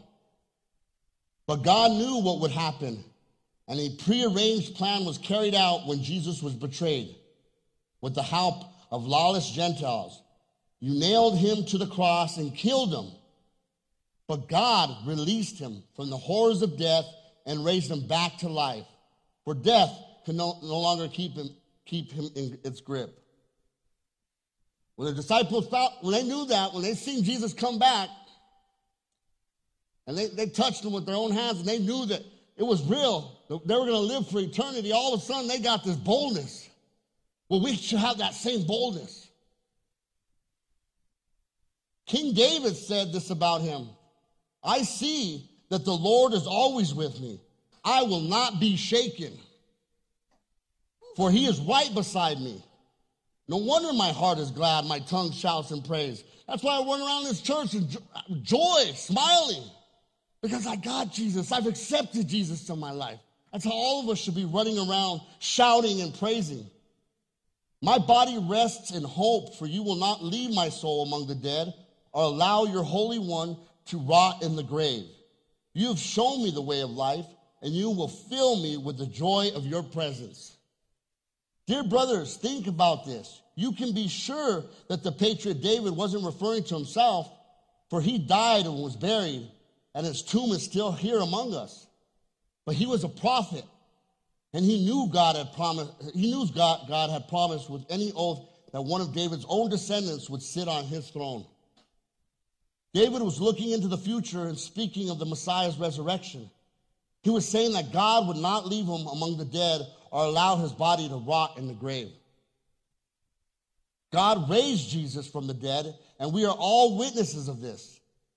[1.47, 3.05] But God knew what would happen,
[3.69, 7.15] and a prearranged plan was carried out when Jesus was betrayed.
[8.01, 10.21] With the help of lawless Gentiles,
[10.81, 13.11] you nailed him to the cross and killed him.
[14.27, 17.05] But God released him from the horrors of death
[17.47, 18.87] and raised him back to life.
[19.45, 19.91] For death
[20.25, 21.51] could no, no longer keep him,
[21.85, 23.19] keep him in its grip.
[24.97, 28.09] When the disciples found, when they knew that, when they seen Jesus come back,
[30.07, 32.23] and they, they touched him with their own hands, and they knew that
[32.57, 35.59] it was real, they were going to live for eternity, all of a sudden they
[35.59, 36.69] got this boldness.
[37.49, 39.29] Well, we should have that same boldness.
[42.07, 43.89] King David said this about him
[44.63, 47.41] I see that the Lord is always with me.
[47.85, 49.33] I will not be shaken,
[51.17, 52.63] for he is right beside me.
[53.47, 56.25] No wonder my heart is glad, my tongue shouts in praise.
[56.49, 57.89] That's why I run around this church in
[58.43, 59.65] joy, smiling,
[60.45, 61.51] because I got Jesus.
[61.53, 63.19] I've accepted Jesus in my life.
[63.51, 66.67] That's how all of us should be running around shouting and praising.
[67.81, 71.73] My body rests in hope, for you will not leave my soul among the dead
[72.13, 75.07] or allow your Holy One to rot in the grave.
[75.73, 77.27] You have shown me the way of life,
[77.63, 80.59] and you will fill me with the joy of your presence.
[81.67, 83.41] Dear brothers, think about this.
[83.55, 87.33] You can be sure that the patriot David wasn't referring to himself,
[87.89, 89.51] for he died and was buried,
[89.95, 91.87] and his tomb is still here among us.
[92.67, 93.65] But he was a prophet,
[94.53, 98.49] and he knew God had promised, he knew God, God had promised with any oath
[98.73, 101.47] that one of David's own descendants would sit on his throne.
[102.93, 106.51] David was looking into the future and speaking of the Messiah's resurrection.
[107.23, 109.81] He was saying that God would not leave him among the dead
[110.11, 112.13] or allow his body to rot in the grave.
[114.13, 117.94] God raised Jesus from the dead, and we are all witnesses of this.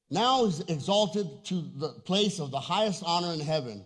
[0.09, 3.85] Now he's exalted to the place of the highest honor in heaven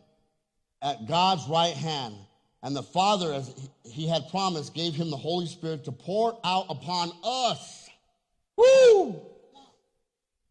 [0.81, 2.15] at God's right hand.
[2.63, 6.67] And the Father, as he had promised, gave him the Holy Spirit to pour out
[6.69, 7.89] upon us.
[8.55, 9.31] Woo!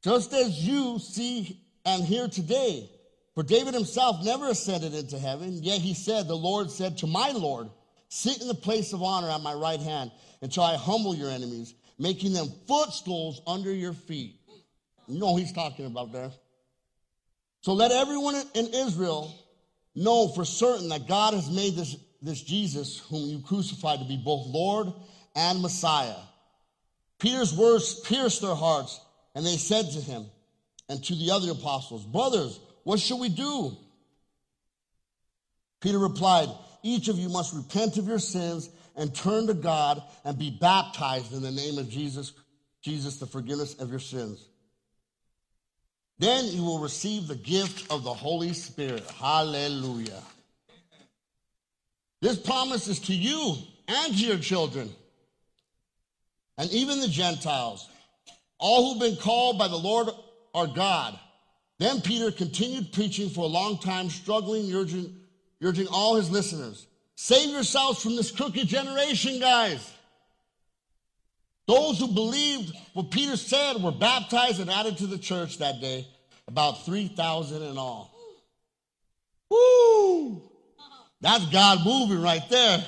[0.03, 2.91] just as you see and hear today.
[3.35, 7.31] For David himself never ascended into heaven, yet he said, The Lord said to my
[7.31, 7.71] Lord,
[8.09, 10.11] Sit in the place of honor at my right hand
[10.43, 14.40] until I humble your enemies, making them footstools under your feet.
[15.11, 16.31] You know he's talking about there.
[17.63, 19.35] So let everyone in Israel
[19.95, 24.17] know for certain that God has made this, this Jesus, whom you crucified, to be
[24.17, 24.93] both Lord
[25.35, 26.17] and Messiah.
[27.19, 29.01] Peter's words pierced their hearts,
[29.35, 30.27] and they said to him
[30.89, 33.77] and to the other apostles, Brothers, what shall we do?
[35.81, 36.49] Peter replied,
[36.83, 41.33] Each of you must repent of your sins and turn to God and be baptized
[41.33, 42.33] in the name of Jesus,
[42.81, 44.47] Jesus, the forgiveness of your sins.
[46.21, 49.09] Then you will receive the gift of the Holy Spirit.
[49.11, 50.23] Hallelujah.
[52.21, 53.57] This promise is to you
[53.89, 54.91] and to your children,
[56.59, 57.89] and even the Gentiles,
[58.59, 60.11] all who've been called by the Lord
[60.55, 61.19] our God.
[61.79, 65.17] Then Peter continued preaching for a long time, struggling, urging,
[65.63, 69.93] urging all his listeners save yourselves from this crooked generation, guys.
[71.71, 76.05] Those who believed what Peter said were baptized and added to the church that day,
[76.49, 78.13] about 3,000 in all.
[79.49, 80.43] Woo!
[81.21, 82.85] That's God moving right there.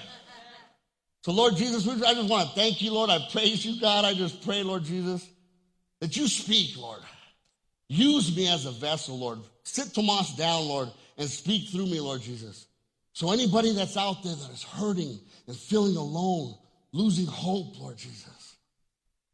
[1.25, 3.09] So, Lord Jesus, I just want to thank you, Lord.
[3.09, 4.05] I praise you, God.
[4.05, 5.25] I just pray, Lord Jesus,
[6.01, 7.03] that you speak, Lord.
[7.87, 9.39] Use me as a vessel, Lord.
[9.63, 12.67] Sit Tomas down, Lord, and speak through me, Lord Jesus.
[13.13, 16.57] So anybody that's out there that is hurting and feeling alone,
[16.91, 18.42] losing hope, Lord Jesus,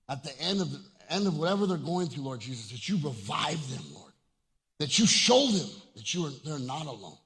[0.09, 0.81] at the end of the
[1.11, 4.13] end of whatever they're going through, Lord Jesus, that you revive them, Lord.
[4.79, 7.19] That you show them that you are they're not alone.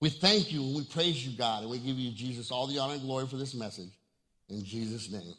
[0.00, 2.78] We thank you and we praise you, God, and we give you, Jesus, all the
[2.78, 3.90] honor and glory for this message.
[4.48, 5.34] In Jesus' name.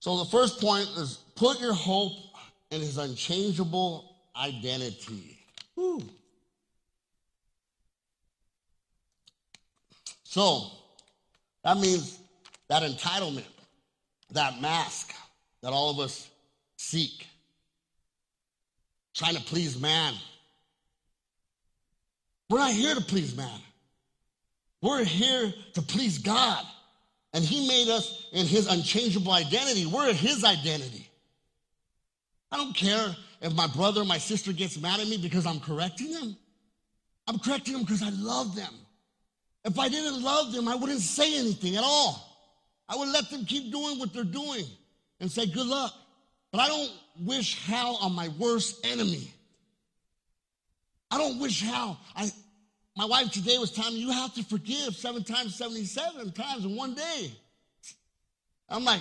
[0.00, 2.12] So the first point is put your hope
[2.70, 5.38] in his unchangeable identity.
[10.24, 10.70] So
[11.64, 12.18] that means
[12.68, 13.44] that entitlement,
[14.34, 15.12] that mask
[15.62, 16.28] that all of us
[16.76, 17.26] seek,
[19.14, 20.14] trying to please man.
[22.50, 23.60] We're not here to please man.
[24.82, 26.64] We're here to please God.
[27.32, 29.86] And He made us in His unchangeable identity.
[29.86, 31.08] We're His identity.
[32.50, 35.60] I don't care if my brother or my sister gets mad at me because I'm
[35.60, 36.36] correcting them.
[37.26, 38.74] I'm correcting them because I love them.
[39.64, 42.31] If I didn't love them, I wouldn't say anything at all.
[42.92, 44.66] I would let them keep doing what they're doing
[45.18, 45.94] and say, good luck.
[46.50, 46.90] But I don't
[47.20, 49.32] wish hell on my worst enemy.
[51.10, 51.98] I don't wish hell.
[52.14, 52.30] I,
[52.94, 56.76] my wife today was telling me, you have to forgive seven times, 77 times in
[56.76, 57.32] one day.
[58.68, 59.00] I'm like,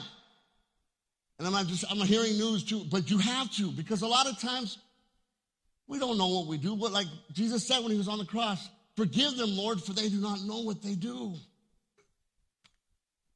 [1.37, 4.25] and I'm not just, I'm hearing news too, but you have to because a lot
[4.25, 4.77] of times
[5.87, 6.77] we don't know what we do.
[6.77, 10.09] But like Jesus said when he was on the cross, Forgive them, Lord, for they
[10.09, 11.33] do not know what they do.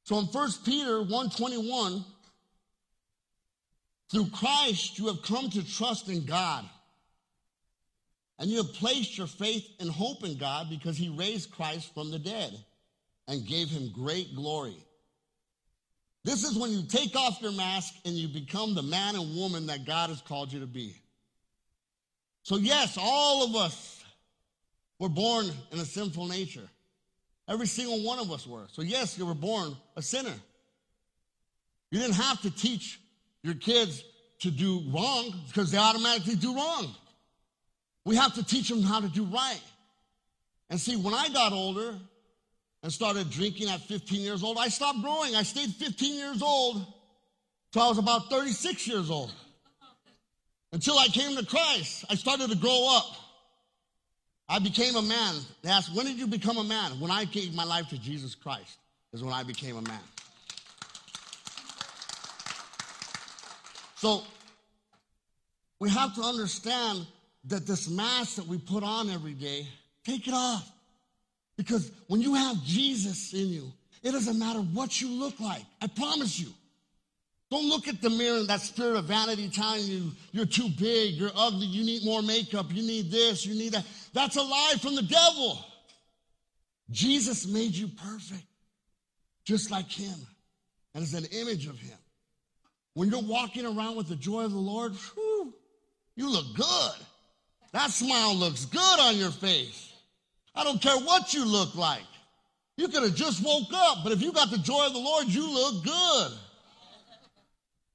[0.06, 2.06] So in 1 Peter 1:21,
[4.10, 6.70] through Christ you have come to trust in God.
[8.38, 12.12] And you have placed your faith and hope in God because he raised Christ from
[12.12, 12.54] the dead
[13.28, 14.78] and gave him great glory.
[16.24, 19.68] This is when you take off your mask and you become the man and woman
[19.68, 20.96] that God has called you to be.
[22.44, 24.04] So, yes, all of us
[25.00, 26.70] we're born in a sinful nature.
[27.48, 28.66] Every single one of us were.
[28.72, 30.34] So, yes, you were born a sinner.
[31.92, 33.00] You didn't have to teach
[33.44, 34.04] your kids
[34.40, 36.94] to do wrong because they automatically do wrong.
[38.04, 39.62] We have to teach them how to do right.
[40.70, 41.96] And see, when I got older
[42.84, 45.36] and started drinking at 15 years old, I stopped growing.
[45.36, 46.86] I stayed 15 years old
[47.72, 49.34] till I was about 36 years old.
[50.72, 53.06] Until I came to Christ, I started to grow up.
[54.48, 55.36] I became a man.
[55.64, 57.00] They asked, when did you become a man?
[57.00, 58.78] When I gave my life to Jesus Christ
[59.14, 60.00] is when I became a man.
[63.96, 64.22] So
[65.80, 67.08] we have to understand
[67.46, 69.68] that this mask that we put on every day,
[70.04, 70.72] take it off.
[71.58, 73.72] Because when you have Jesus in you,
[74.04, 75.64] it doesn't matter what you look like.
[75.82, 76.50] I promise you.
[77.52, 81.14] Don't look at the mirror and that spirit of vanity telling you you're too big,
[81.14, 83.86] you're ugly, you need more makeup, you need this, you need that.
[84.14, 85.64] That's a lie from the devil.
[86.90, 88.44] Jesus made you perfect,
[89.44, 90.16] just like him,
[90.94, 91.98] and is an image of him.
[92.94, 95.54] When you're walking around with the joy of the Lord, whew,
[96.16, 97.06] you look good.
[97.74, 99.94] That smile looks good on your face.
[100.56, 102.06] I don't care what you look like.
[102.78, 105.28] You could have just woke up, but if you got the joy of the Lord,
[105.28, 106.32] you look good.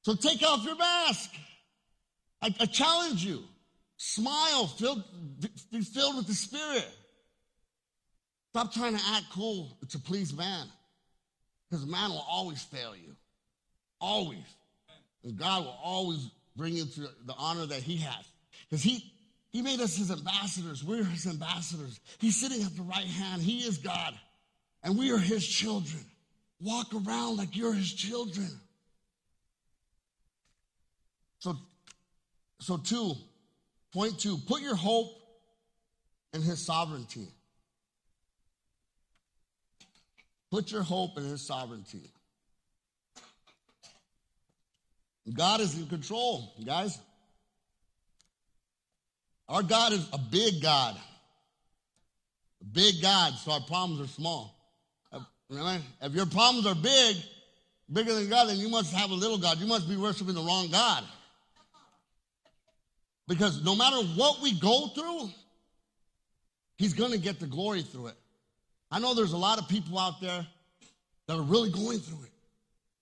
[0.03, 1.31] So take off your mask.
[2.43, 3.43] I, I challenge you.
[3.97, 5.03] Smile, filled,
[5.71, 6.89] be filled with the Spirit.
[8.51, 10.67] Stop trying to act cool to please man.
[11.69, 13.15] Because man will always fail you.
[14.01, 14.39] Always.
[15.23, 18.25] And God will always bring you to the honor that he has.
[18.69, 19.13] Because he,
[19.51, 20.83] he made us his ambassadors.
[20.83, 22.01] We're his ambassadors.
[22.19, 23.43] He's sitting at the right hand.
[23.43, 24.15] He is God.
[24.83, 26.05] And we are his children.
[26.61, 28.49] Walk around like you're his children.
[31.39, 31.57] So,
[32.61, 33.15] so two,
[33.93, 35.11] point two, put your hope
[36.33, 37.27] in his sovereignty.
[40.51, 42.11] Put your hope in his sovereignty.
[45.33, 46.99] God is in control, guys.
[49.49, 50.97] Our God is a big God.
[52.61, 54.57] A big God, so our problems are small.
[55.51, 57.17] If your problems are big,
[57.93, 59.59] bigger than God, then you must have a little God.
[59.59, 61.05] You must be worshiping the wrong God.
[63.31, 65.31] Because no matter what we go through,
[66.77, 68.17] He's going to get the glory through it.
[68.91, 70.45] I know there's a lot of people out there
[71.29, 72.33] that are really going through it.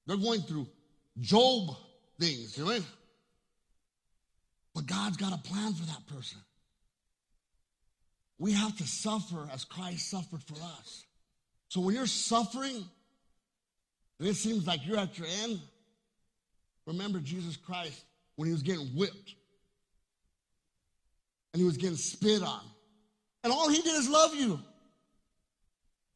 [0.06, 0.66] They're going through
[1.18, 1.74] Job
[2.20, 2.78] things, you know?
[4.74, 6.38] But God's got a plan for that person.
[8.38, 11.06] We have to suffer as Christ suffered for us.
[11.68, 12.84] So when you're suffering,
[14.18, 15.58] and it seems like you're at your end,
[16.84, 18.04] remember Jesus Christ
[18.36, 19.34] when he was getting whipped
[21.58, 22.60] and he was getting spit on.
[23.42, 24.60] And all he did is love you.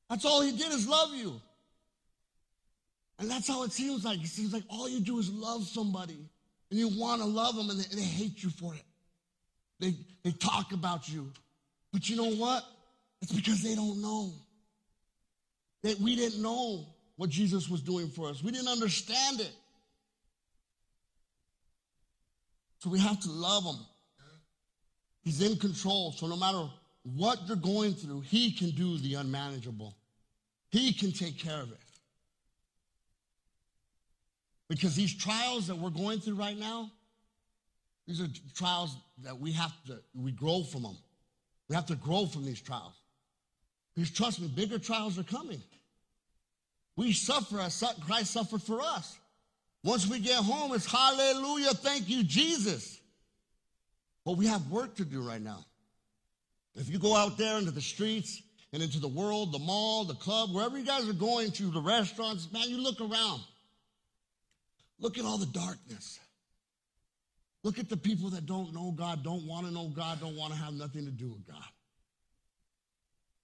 [0.08, 1.40] That's all he did is love you.
[3.18, 4.22] And that's how it seems like.
[4.22, 6.28] It seems like all you do is love somebody
[6.70, 8.84] and you want to love them and they, they hate you for it.
[9.80, 11.32] They, they talk about you.
[11.92, 12.62] But you know what?
[13.20, 14.32] It's because they don't know.
[15.82, 16.86] That we didn't know
[17.16, 18.44] what Jesus was doing for us.
[18.44, 19.52] We didn't understand it.
[22.78, 23.86] So we have to love him.
[25.22, 26.12] He's in control.
[26.12, 26.68] So no matter
[27.02, 29.96] what you're going through, he can do the unmanageable.
[30.70, 31.78] He can take care of it.
[34.68, 36.90] Because these trials that we're going through right now,
[38.06, 40.96] these are trials that we have to, we grow from them.
[41.68, 42.94] We have to grow from these trials.
[43.94, 45.62] Because trust me, bigger trials are coming.
[46.96, 49.18] We suffer as Christ suffered for us.
[49.84, 53.00] Once we get home, it's hallelujah, thank you, Jesus.
[54.24, 55.64] But we have work to do right now.
[56.74, 58.42] If you go out there into the streets
[58.72, 61.82] and into the world, the mall, the club, wherever you guys are going to, the
[61.82, 63.42] restaurants, man, you look around.
[64.98, 66.18] Look at all the darkness.
[67.64, 70.52] Look at the people that don't know God, don't want to know God, don't want
[70.52, 71.62] to have nothing to do with God.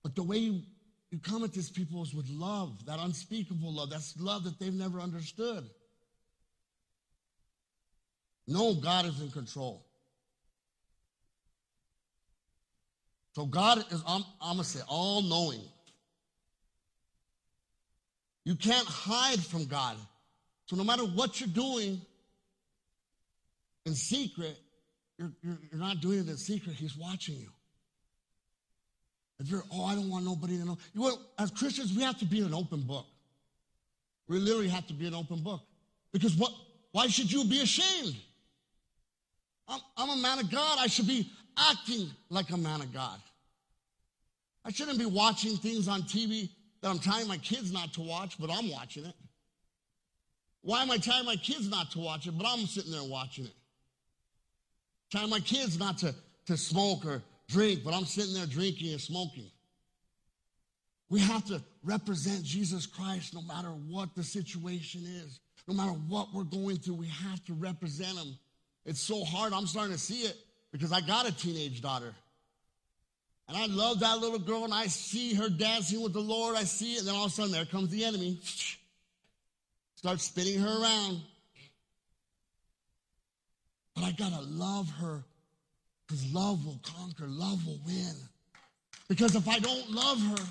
[0.02, 0.62] But the way you,
[1.10, 3.90] you come at these people is with love, that unspeakable love.
[3.90, 5.68] That's love that they've never understood.
[8.46, 9.84] No, God is in control.
[13.38, 15.62] So God is, I'm, I'm going to say, all knowing.
[18.44, 19.96] You can't hide from God.
[20.66, 22.00] So no matter what you're doing
[23.86, 24.58] in secret,
[25.18, 26.74] you're, you're, you're not doing it in secret.
[26.74, 27.46] He's watching you.
[29.38, 30.76] If you're, oh, I don't want nobody to know.
[30.92, 33.06] You know, as Christians, we have to be an open book.
[34.26, 35.60] We literally have to be an open book.
[36.12, 36.50] Because what,
[36.90, 38.16] why should you be ashamed?
[39.68, 40.78] I'm, I'm a man of God.
[40.80, 41.30] I should be
[41.70, 43.18] acting like a man of God.
[44.64, 46.50] I shouldn't be watching things on TV
[46.82, 49.14] that I'm telling my kids not to watch, but I'm watching it.
[50.62, 53.46] Why am I telling my kids not to watch it, but I'm sitting there watching
[53.46, 53.54] it?
[55.10, 56.14] Telling my kids not to,
[56.46, 59.50] to smoke or drink, but I'm sitting there drinking and smoking.
[61.08, 66.34] We have to represent Jesus Christ no matter what the situation is, no matter what
[66.34, 68.38] we're going through, we have to represent him.
[68.84, 69.52] It's so hard.
[69.52, 70.36] I'm starting to see it
[70.72, 72.14] because I got a teenage daughter.
[73.48, 76.54] And I love that little girl, and I see her dancing with the Lord.
[76.54, 78.38] I see it, and then all of a sudden, there comes the enemy.
[79.96, 81.22] Starts spinning her around.
[83.94, 85.24] But I gotta love her
[86.06, 88.14] because love will conquer, love will win.
[89.08, 90.44] Because if I don't love her,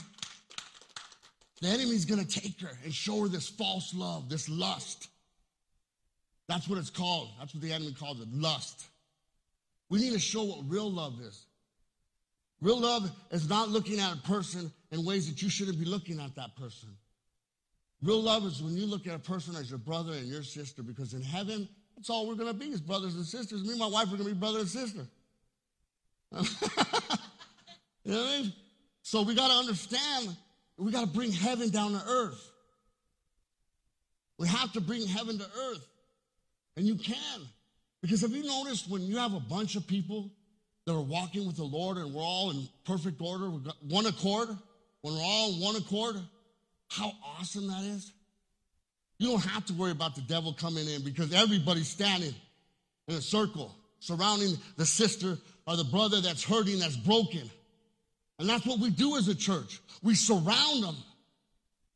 [1.61, 5.07] the enemy's gonna take her and show her this false love, this lust.
[6.49, 7.29] That's what it's called.
[7.39, 8.85] That's what the enemy calls it lust.
[9.89, 11.45] We need to show what real love is.
[12.61, 16.19] Real love is not looking at a person in ways that you shouldn't be looking
[16.19, 16.89] at that person.
[18.01, 20.83] Real love is when you look at a person as your brother and your sister,
[20.83, 23.63] because in heaven, that's all we're going to be is brothers and sisters.
[23.63, 25.07] Me and my wife are going to be brother and sister.
[28.03, 28.53] you know what I mean?
[29.01, 30.35] So we got to understand,
[30.77, 32.51] we got to bring heaven down to earth.
[34.37, 35.87] We have to bring heaven to earth.
[36.75, 37.47] And you can.
[38.07, 40.31] Because have you noticed when you have a bunch of people
[40.85, 44.05] that are walking with the Lord and we're all in perfect order, we've got one
[44.05, 44.47] accord,
[45.01, 46.15] when we're all in one accord,
[46.87, 48.13] how awesome that is?
[49.19, 52.33] You don't have to worry about the devil coming in because everybody's standing.
[53.09, 57.51] in a circle surrounding the sister or the brother that's hurting, that's broken.
[58.39, 59.81] And that's what we do as a church.
[60.01, 60.95] We surround them.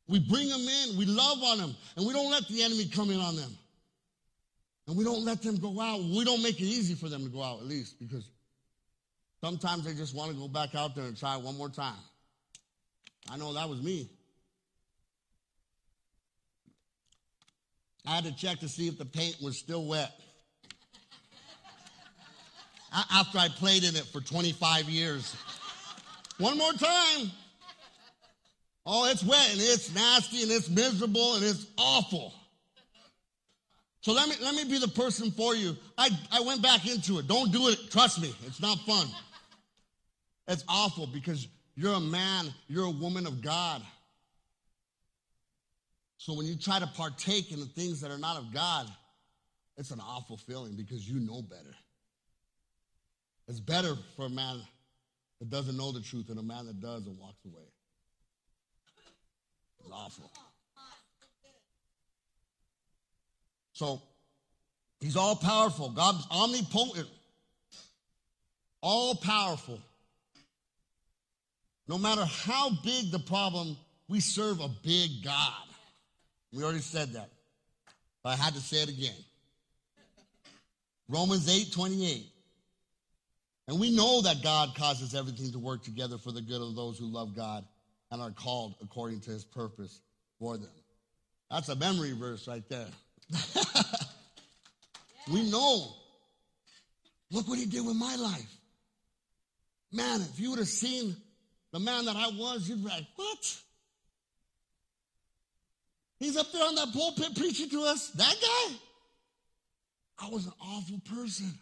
[0.08, 0.98] We bring them in.
[0.98, 1.74] We love on them.
[1.96, 3.56] And we don't let the enemy come in on them.
[4.92, 6.02] And we don't let them go out.
[6.02, 8.28] We don't make it easy for them to go out, at least, because
[9.40, 11.96] sometimes they just want to go back out there and try one more time.
[13.30, 14.10] I know that was me.
[18.04, 20.12] I had to check to see if the paint was still wet.
[22.92, 25.34] After I played in it for 25 years.
[26.36, 27.30] One more time.
[28.84, 32.34] Oh, it's wet and it's nasty and it's miserable and it's awful.
[34.02, 35.76] So let me, let me be the person for you.
[35.96, 37.28] I, I went back into it.
[37.28, 37.78] Don't do it.
[37.90, 38.34] Trust me.
[38.46, 39.06] It's not fun.
[40.48, 41.46] It's awful because
[41.76, 43.80] you're a man, you're a woman of God.
[46.18, 48.88] So when you try to partake in the things that are not of God,
[49.76, 51.74] it's an awful feeling because you know better.
[53.46, 54.62] It's better for a man
[55.38, 57.64] that doesn't know the truth than a man that does and walks away.
[59.80, 60.30] It's awful.
[63.82, 64.00] So
[65.00, 65.88] he's all powerful.
[65.88, 67.08] God's omnipotent,
[68.80, 69.80] all powerful.
[71.88, 73.76] No matter how big the problem,
[74.08, 75.64] we serve a big God.
[76.52, 77.28] We already said that.
[78.22, 79.16] But I had to say it again.
[81.08, 82.24] Romans 8 28.
[83.66, 87.00] And we know that God causes everything to work together for the good of those
[87.00, 87.64] who love God
[88.12, 90.00] and are called according to his purpose
[90.38, 90.70] for them.
[91.50, 92.86] That's a memory verse right there.
[95.32, 95.94] we know.
[97.30, 98.56] Look what he did with my life.
[99.92, 101.16] Man, if you would have seen
[101.72, 103.56] the man that I was, you'd be like, what?
[106.18, 108.10] He's up there on that pulpit preaching to us.
[108.10, 108.74] That guy?
[110.20, 111.52] I was an awful person.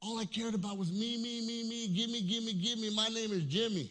[0.00, 2.94] All I cared about was me, me, me, me, give me, give me, give me.
[2.94, 3.90] My name is Jimmy.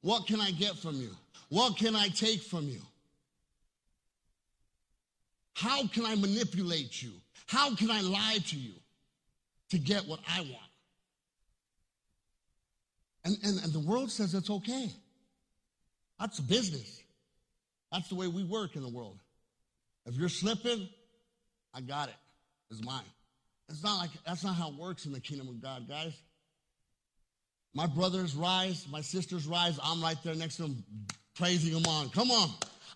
[0.00, 1.10] What can I get from you?
[1.50, 2.80] What can I take from you?
[5.54, 7.12] How can I manipulate you?
[7.46, 8.74] How can I lie to you
[9.70, 10.70] to get what I want?
[13.24, 14.90] And, and, and the world says it's okay.
[16.20, 17.02] That's business.
[17.90, 19.18] That's the way we work in the world.
[20.06, 20.88] If you're slipping,
[21.72, 22.14] I got it.
[22.70, 23.04] It's mine.
[23.68, 26.12] It's not like that's not how it works in the kingdom of God, guys.
[27.72, 29.78] My brothers rise, my sisters rise.
[29.82, 30.84] I'm right there next to them,
[31.34, 32.10] praising them on.
[32.10, 32.50] Come on.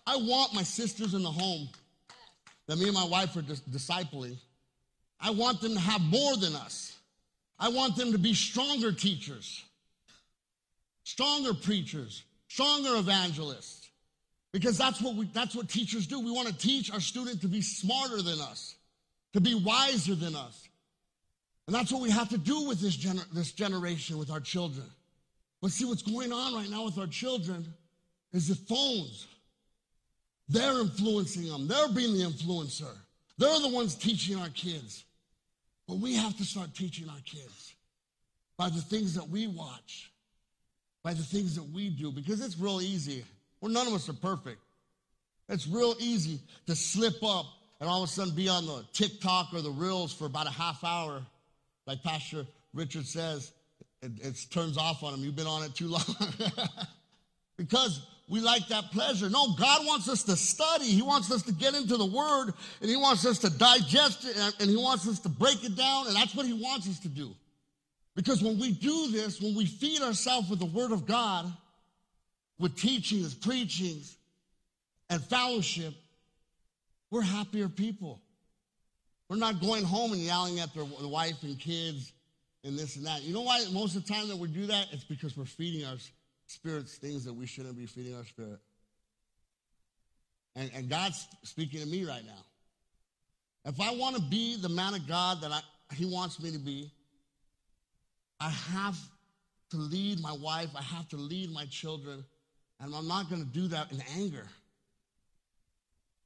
[0.05, 1.69] I want my sisters in the home
[2.69, 4.37] that me and my wife are dis- discipling.
[5.19, 6.95] I want them to have more than us.
[7.59, 9.65] I want them to be stronger teachers,
[11.03, 13.89] stronger preachers, stronger evangelists.
[14.53, 16.19] Because that's what we, that's what teachers do.
[16.19, 18.75] We want to teach our students to be smarter than us
[19.33, 20.67] to be wiser than us.
[21.67, 24.87] And that's what we have to do with this, gener- this generation, with our children.
[25.61, 27.73] But see, what's going on right now with our children
[28.31, 29.27] is the phones.
[30.49, 31.67] They're influencing them.
[31.67, 32.91] They're being the influencer.
[33.37, 35.05] They're the ones teaching our kids.
[35.87, 37.75] But we have to start teaching our kids
[38.57, 40.11] by the things that we watch,
[41.03, 43.23] by the things that we do, because it's real easy.
[43.61, 44.59] Well, none of us are perfect.
[45.47, 47.45] It's real easy to slip up
[47.79, 50.51] and all of a sudden be on the TikTok or the Reels for about a
[50.51, 51.21] half hour.
[51.87, 53.51] Like Pastor Richard says,
[54.01, 55.23] it, it turns off on him.
[55.23, 56.03] You've been on it too long.
[57.57, 59.27] because we like that pleasure.
[59.29, 60.85] No, God wants us to study.
[60.85, 64.37] He wants us to get into the Word, and He wants us to digest it,
[64.59, 67.07] and He wants us to break it down, and that's what He wants us to
[67.07, 67.31] do.
[68.15, 71.51] Because when we do this, when we feed ourselves with the Word of God,
[72.59, 74.15] with teachings, preachings,
[75.09, 75.93] and fellowship,
[77.09, 78.21] we're happier people.
[79.27, 82.11] We're not going home and yelling at their wife and kids
[82.63, 83.23] and this and that.
[83.23, 84.87] You know why most of the time that we do that?
[84.91, 85.95] It's because we're feeding our
[86.49, 88.59] spirits things that we shouldn't be feeding our spirit.
[90.55, 92.43] And, and God's speaking to me right now.
[93.65, 95.61] If I want to be the man of God that I,
[95.93, 96.91] He wants me to be,
[98.39, 98.97] I have
[99.71, 102.25] to lead my wife, I have to lead my children,
[102.79, 104.47] and I'm not going to do that in anger.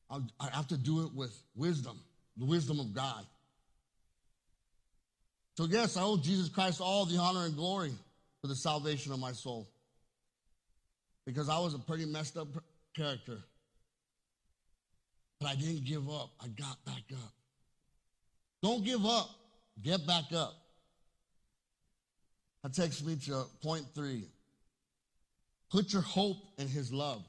[0.10, 2.00] I'll, I have to do it with wisdom,
[2.38, 3.26] the wisdom of God.
[5.58, 7.92] So, yes, I owe Jesus Christ all the honor and glory
[8.42, 9.68] for the salvation of my soul.
[11.26, 12.48] Because I was a pretty messed up
[12.96, 13.38] character.
[15.40, 16.32] But I didn't give up.
[16.42, 17.34] I got back up.
[18.62, 19.30] Don't give up.
[19.82, 20.54] Get back up.
[22.64, 24.24] That takes me to point three.
[25.70, 27.24] Put your hope in his love.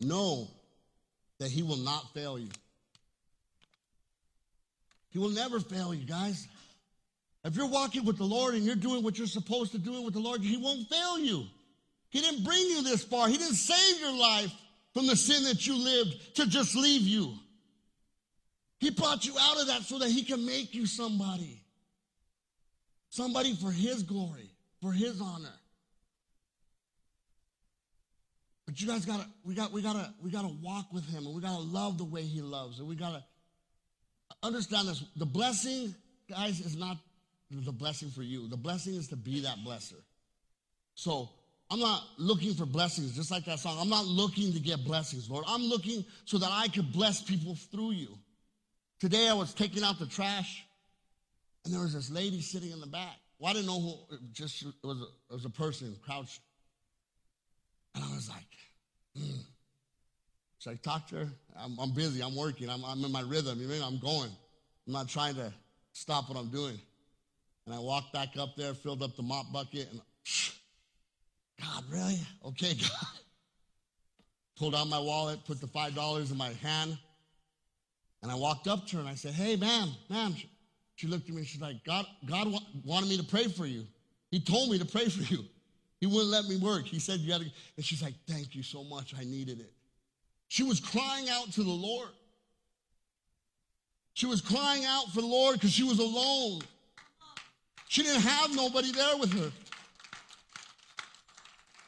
[0.00, 0.48] Know
[1.38, 2.48] that he will not fail you.
[5.10, 6.48] He will never fail you, guys.
[7.44, 10.14] If you're walking with the Lord and you're doing what you're supposed to do with
[10.14, 11.44] the Lord, he won't fail you.
[12.10, 13.28] He didn't bring you this far.
[13.28, 14.52] He didn't save your life
[14.94, 17.34] from the sin that you lived to just leave you.
[18.78, 21.62] He brought you out of that so that he can make you somebody.
[23.10, 25.52] Somebody for his glory, for his honor.
[28.66, 31.42] But you guys gotta, we got, we gotta, we gotta walk with him and we
[31.42, 32.78] gotta love the way he loves.
[32.78, 33.22] And we gotta
[34.42, 35.04] understand this.
[35.16, 35.94] The blessing,
[36.28, 36.96] guys, is not
[37.60, 38.48] the blessing for you.
[38.48, 40.00] The blessing is to be that blesser.
[40.94, 41.30] So
[41.70, 43.78] I'm not looking for blessings, just like that song.
[43.80, 45.44] I'm not looking to get blessings, Lord.
[45.48, 48.18] I'm looking so that I could bless people through you.
[49.00, 50.64] Today I was taking out the trash,
[51.64, 53.16] and there was this lady sitting in the back.
[53.38, 56.40] Well, I didn't know who, just it was a, it was a person crouched.
[57.94, 58.46] And I was like,
[59.16, 59.40] hmm.
[60.62, 61.28] Should I talk to her?
[61.56, 62.22] I'm, I'm busy.
[62.22, 62.70] I'm working.
[62.70, 63.60] I'm, I'm, in my rhythm.
[63.60, 64.30] You know, I'm going.
[64.86, 65.52] I'm not trying to
[65.92, 66.78] stop what I'm doing.
[67.66, 70.00] And I walked back up there, filled up the mop bucket, and
[71.60, 72.18] God, really?
[72.44, 73.20] Okay, God.
[74.56, 76.98] Pulled out my wallet, put the $5 in my hand,
[78.22, 80.34] and I walked up to her and I said, Hey, ma'am, ma'am.
[80.94, 82.54] She looked at me and she's like, God, God
[82.84, 83.84] wanted me to pray for you.
[84.30, 85.44] He told me to pray for you.
[86.00, 86.84] He wouldn't let me work.
[86.84, 87.50] He said, You got to.
[87.76, 89.14] And she's like, Thank you so much.
[89.18, 89.72] I needed it.
[90.48, 92.10] She was crying out to the Lord.
[94.14, 96.60] She was crying out for the Lord because she was alone.
[97.92, 99.52] She didn't have nobody there with her.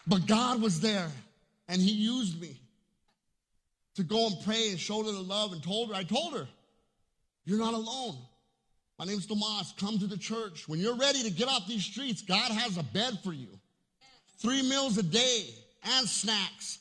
[0.06, 1.10] But God was there
[1.66, 2.60] and He used me
[3.94, 6.46] to go and pray and show her the love and told her, I told her,
[7.46, 8.18] you're not alone.
[8.98, 9.72] My name's Tomas.
[9.78, 10.68] Come to the church.
[10.68, 13.48] When you're ready to get off these streets, God has a bed for you.
[14.36, 15.54] Three meals a day
[15.96, 16.80] and snacks.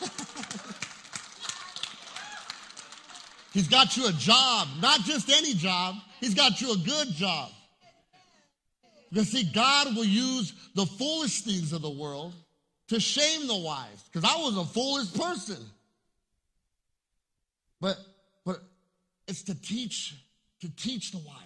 [3.52, 5.94] He's got you a job, not just any job.
[6.24, 7.50] He's got you a good job.
[9.10, 12.32] Because see, God will use the foolish things of the world
[12.88, 14.02] to shame the wise.
[14.10, 15.58] Because I was a foolish person.
[17.78, 17.98] But
[18.46, 18.62] but
[19.28, 20.14] it's to teach,
[20.62, 21.36] to teach the wise.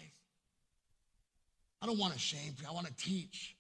[1.82, 2.70] I don't want to shame people.
[2.70, 3.56] I want to teach.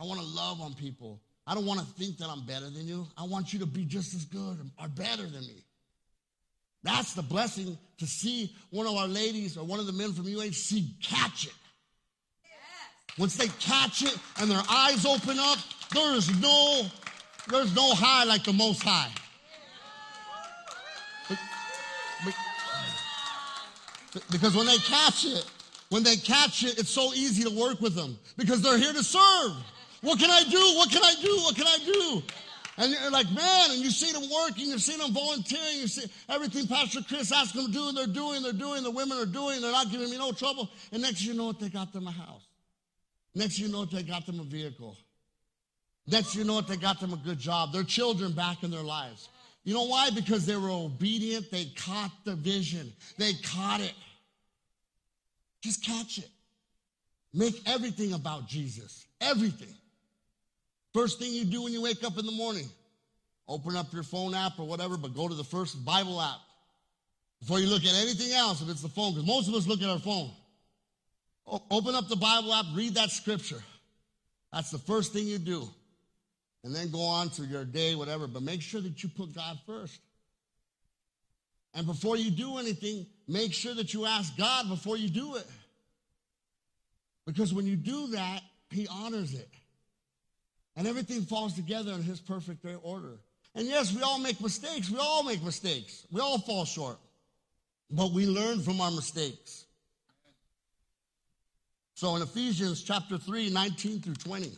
[0.00, 1.20] I want to love on people.
[1.46, 3.06] I don't want to think that I'm better than you.
[3.16, 5.62] I want you to be just as good or better than me.
[6.86, 10.24] That's the blessing to see one of our ladies or one of the men from
[10.24, 11.52] UHC catch it.
[13.18, 15.58] Once they catch it and their eyes open up,
[15.92, 16.86] there is no,
[17.48, 19.10] there's no high like the most high.
[21.28, 21.38] But,
[22.24, 22.34] but,
[24.30, 25.44] because when they catch it,
[25.88, 29.02] when they catch it, it's so easy to work with them because they're here to
[29.02, 29.56] serve.
[30.02, 30.60] What can I do?
[30.76, 31.36] What can I do?
[31.38, 32.22] What can I do?
[32.78, 36.10] And you're like, man, and you see them working, you see them volunteering, you see
[36.28, 39.26] everything Pastor Chris asked them to do, and they're doing, they're doing, the women are
[39.26, 40.68] doing, they're not giving me no trouble.
[40.92, 42.46] And next you know what, they got them a house.
[43.34, 44.96] Next you know what, they got them a vehicle.
[46.06, 47.72] Next you know what, they got them a good job.
[47.72, 49.28] Their children back in their lives.
[49.64, 50.10] You know why?
[50.10, 51.50] Because they were obedient.
[51.50, 52.92] They caught the vision.
[53.18, 53.94] They caught it.
[55.60, 56.28] Just catch it.
[57.34, 59.06] Make everything about Jesus.
[59.20, 59.74] Everything.
[60.96, 62.70] First thing you do when you wake up in the morning,
[63.46, 66.38] open up your phone app or whatever, but go to the first Bible app
[67.38, 69.82] before you look at anything else if it's the phone, because most of us look
[69.82, 70.30] at our phone.
[71.46, 73.62] O- open up the Bible app, read that scripture.
[74.54, 75.68] That's the first thing you do.
[76.64, 79.58] And then go on to your day, whatever, but make sure that you put God
[79.66, 80.00] first.
[81.74, 85.46] And before you do anything, make sure that you ask God before you do it.
[87.26, 88.40] Because when you do that,
[88.70, 89.50] He honors it.
[90.76, 93.18] And everything falls together in his perfect order.
[93.54, 94.90] And yes, we all make mistakes.
[94.90, 96.06] We all make mistakes.
[96.12, 96.98] We all fall short.
[97.90, 99.64] But we learn from our mistakes.
[101.94, 104.50] So in Ephesians chapter 3, 19 through 20.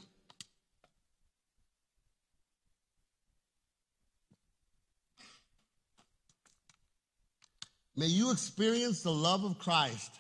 [7.95, 10.12] May you experience the love of Christ,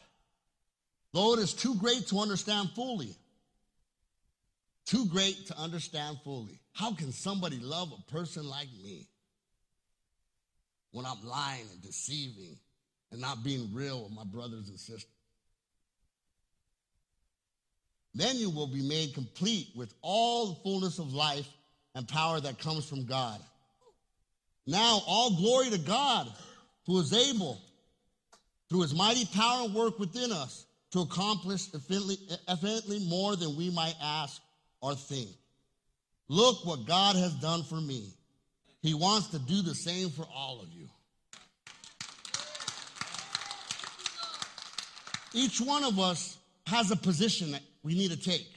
[1.12, 3.14] though it is too great to understand fully
[4.88, 6.58] too great to understand fully.
[6.72, 9.06] How can somebody love a person like me
[10.92, 12.56] when I'm lying and deceiving
[13.12, 15.04] and not being real with my brothers and sisters?
[18.14, 21.46] Then you will be made complete with all the fullness of life
[21.94, 23.38] and power that comes from God.
[24.66, 26.32] Now, all glory to God
[26.86, 27.60] who is able,
[28.70, 32.16] through his mighty power and work within us, to accomplish infinitely,
[32.48, 34.40] infinitely more than we might ask
[34.80, 35.30] or think.
[36.28, 38.12] Look what God has done for me.
[38.82, 40.88] He wants to do the same for all of you.
[45.32, 48.48] Each one of us has a position that we need to take.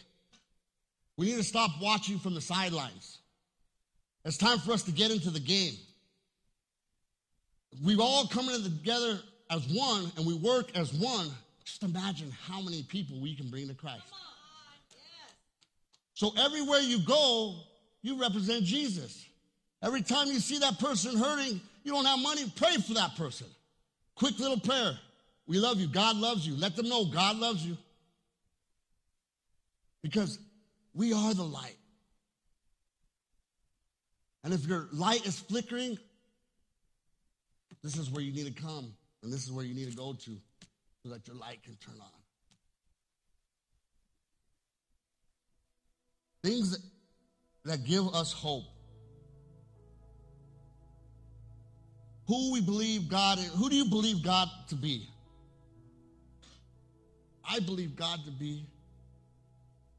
[1.18, 3.20] We need to stop watching from the sidelines.
[4.26, 5.74] It's time for us to get into the game.
[7.84, 9.20] We've all coming together
[9.50, 11.30] as one and we work as one.
[11.64, 14.04] Just imagine how many people we can bring to Christ.
[16.22, 17.56] So everywhere you go,
[18.04, 19.26] you represent Jesus.
[19.82, 23.48] Every time you see that person hurting, you don't have money, pray for that person.
[24.14, 24.92] Quick little prayer.
[25.48, 25.88] We love you.
[25.88, 26.56] God loves you.
[26.56, 27.76] Let them know God loves you.
[30.04, 30.38] Because
[30.94, 31.78] we are the light.
[34.44, 35.98] And if your light is flickering,
[37.82, 38.94] this is where you need to come
[39.24, 40.38] and this is where you need to go to
[41.02, 42.21] so that your light can turn on.
[46.44, 46.78] Things
[47.66, 48.64] that, give us hope.
[52.28, 53.52] Who we believe God is.
[53.54, 55.08] Who do you believe God to be?
[57.48, 58.66] I believe God to be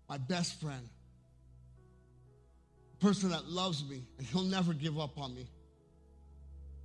[0.09, 0.89] my best friend,
[2.95, 5.49] a person that loves me and he'll never give up on me,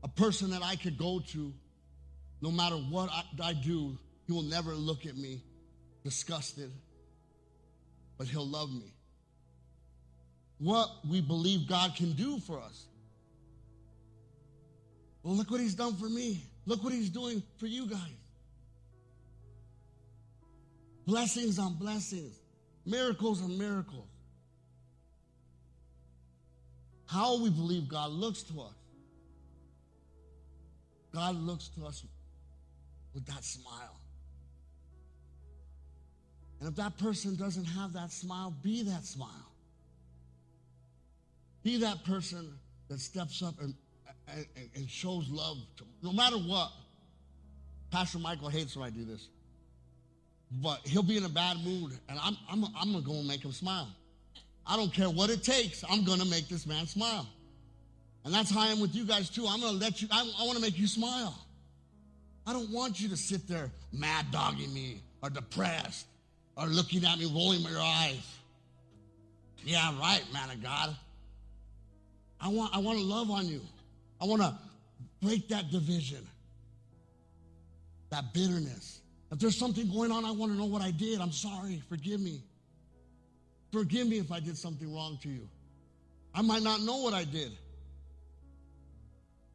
[0.03, 1.53] a person that I could go to
[2.41, 5.41] no matter what I, I do, he will never look at me
[6.03, 6.71] disgusted,
[8.17, 8.93] but he'll love me.
[10.59, 12.87] What we believe God can do for us.
[15.23, 16.41] Well, look what he's done for me.
[16.65, 17.99] Look what he's doing for you guys.
[21.05, 22.39] Blessings on blessings,
[22.85, 24.07] miracles on miracles.
[27.05, 28.73] How we believe God looks to us.
[31.13, 32.03] God looks to us
[33.13, 34.01] with that smile.
[36.59, 39.46] And if that person doesn't have that smile, be that smile.
[41.67, 42.53] Be that person
[42.87, 43.73] that steps up and,
[44.33, 46.71] and, and shows love to, no matter what.
[47.91, 49.27] Pastor Michael hates when I do this.
[50.49, 53.27] But he'll be in a bad mood, and I'm, I'm, I'm going to go and
[53.27, 53.89] make him smile.
[54.65, 55.83] I don't care what it takes.
[55.89, 57.27] I'm going to make this man smile.
[58.23, 59.45] And that's how I am with you guys, too.
[59.45, 61.37] I'm going to let you, I, I want to make you smile.
[62.45, 66.07] I don't want you to sit there mad dogging me or depressed
[66.55, 68.25] or looking at me, rolling your eyes.
[69.65, 70.95] Yeah, right, man of God.
[72.39, 73.61] I want, I want to love on you.
[74.21, 74.55] I want to
[75.21, 76.25] break that division,
[78.09, 79.01] that bitterness.
[79.31, 81.19] If there's something going on, I want to know what I did.
[81.19, 81.81] I'm sorry.
[81.89, 82.41] Forgive me.
[83.71, 85.47] Forgive me if I did something wrong to you.
[86.33, 87.51] I might not know what I did.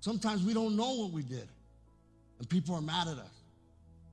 [0.01, 1.49] Sometimes we don't know what we did,
[2.39, 3.43] and people are mad at us.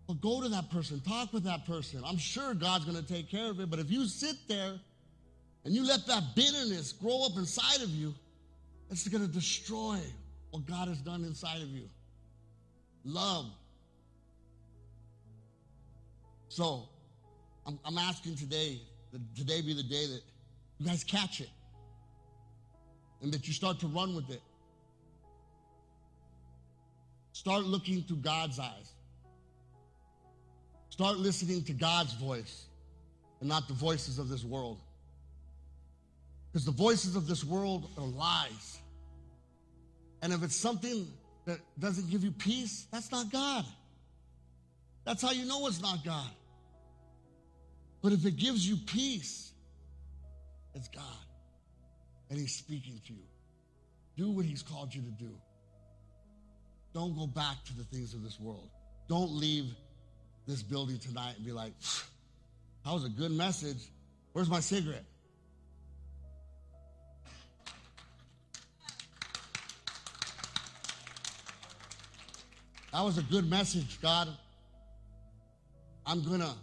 [0.08, 2.02] But go to that person, talk with that person.
[2.06, 3.70] I'm sure God's going to take care of it.
[3.70, 4.74] But if you sit there
[5.66, 8.14] and you let that bitterness grow up inside of you,
[8.90, 9.98] it's going to destroy
[10.52, 11.90] what God has done inside of you.
[13.04, 13.46] Love.
[16.48, 16.90] So,
[17.66, 18.82] I'm, I'm asking today,
[19.12, 20.22] that today be the day that
[20.80, 21.50] you guys catch it
[23.22, 24.42] and that you start to run with it.
[27.34, 28.94] Start looking through God's eyes.
[30.90, 32.66] Start listening to God's voice
[33.40, 34.82] and not the voices of this world.
[36.52, 38.80] Because the voices of this world are lies.
[40.22, 41.08] And if it's something
[41.46, 43.66] that doesn't give you peace, that's not God.
[45.06, 46.30] That's how you know it's not God.
[48.02, 49.52] But if it gives you peace,
[50.74, 51.04] it's God.
[52.30, 53.24] And He's speaking to you.
[54.18, 55.32] Do what He's called you to do.
[56.94, 58.70] Don't go back to the things of this world.
[59.08, 59.66] Don't leave
[60.48, 61.74] this building tonight and be like,
[62.86, 63.90] that was a good message.
[64.34, 65.06] Where's my cigarette?
[72.92, 74.28] That was a good message, God.
[76.06, 76.54] I'm going to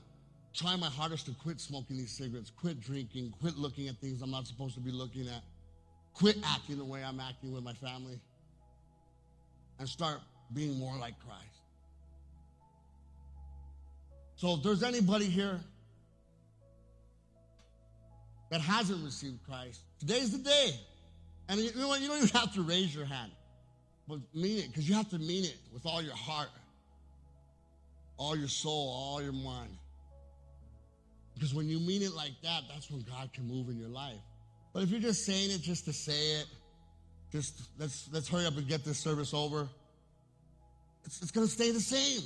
[0.55, 4.31] try my hardest to quit smoking these cigarettes, quit drinking, quit looking at things I'm
[4.31, 5.43] not supposed to be looking at,
[6.14, 8.18] quit acting the way I'm acting with my family,
[9.79, 10.20] and start
[10.53, 11.43] being more like Christ.
[14.37, 15.61] So if there's anybody here
[18.51, 20.81] that hasn't received Christ, today's the day.
[21.49, 21.66] And you?
[21.66, 23.31] You don't even have to raise your hand.
[24.09, 26.49] But mean it, because you have to mean it with all your heart,
[28.16, 29.77] all your soul, all your mind.
[31.35, 34.20] Because when you mean it like that, that's when God can move in your life.
[34.73, 36.47] But if you're just saying it just to say it,
[37.33, 39.69] just let's let's hurry up and get this service over.
[41.05, 42.23] It's, it's to stay the same.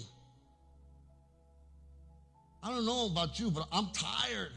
[2.63, 4.53] I don't know about you, but I'm tired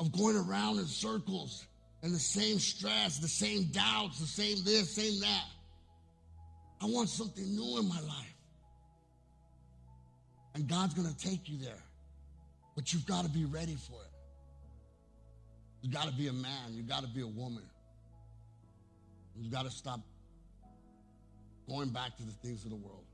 [0.00, 1.66] of going around in circles
[2.02, 5.44] and the same stress, the same doubts, the same this, same that.
[6.80, 8.34] I want something new in my life.
[10.54, 11.82] And God's going to take you there.
[12.74, 14.10] But you've got to be ready for it.
[15.82, 16.72] You've got to be a man.
[16.72, 17.62] You've got to be a woman.
[19.36, 20.00] You've got to stop
[21.68, 23.04] going back to the things of the world.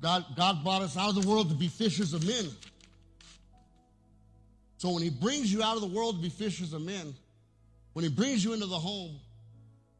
[0.00, 2.50] God, God brought us out of the world to be fishers of men.
[4.76, 7.14] So when he brings you out of the world to be fishers of men,
[7.94, 9.18] when he brings you into the home,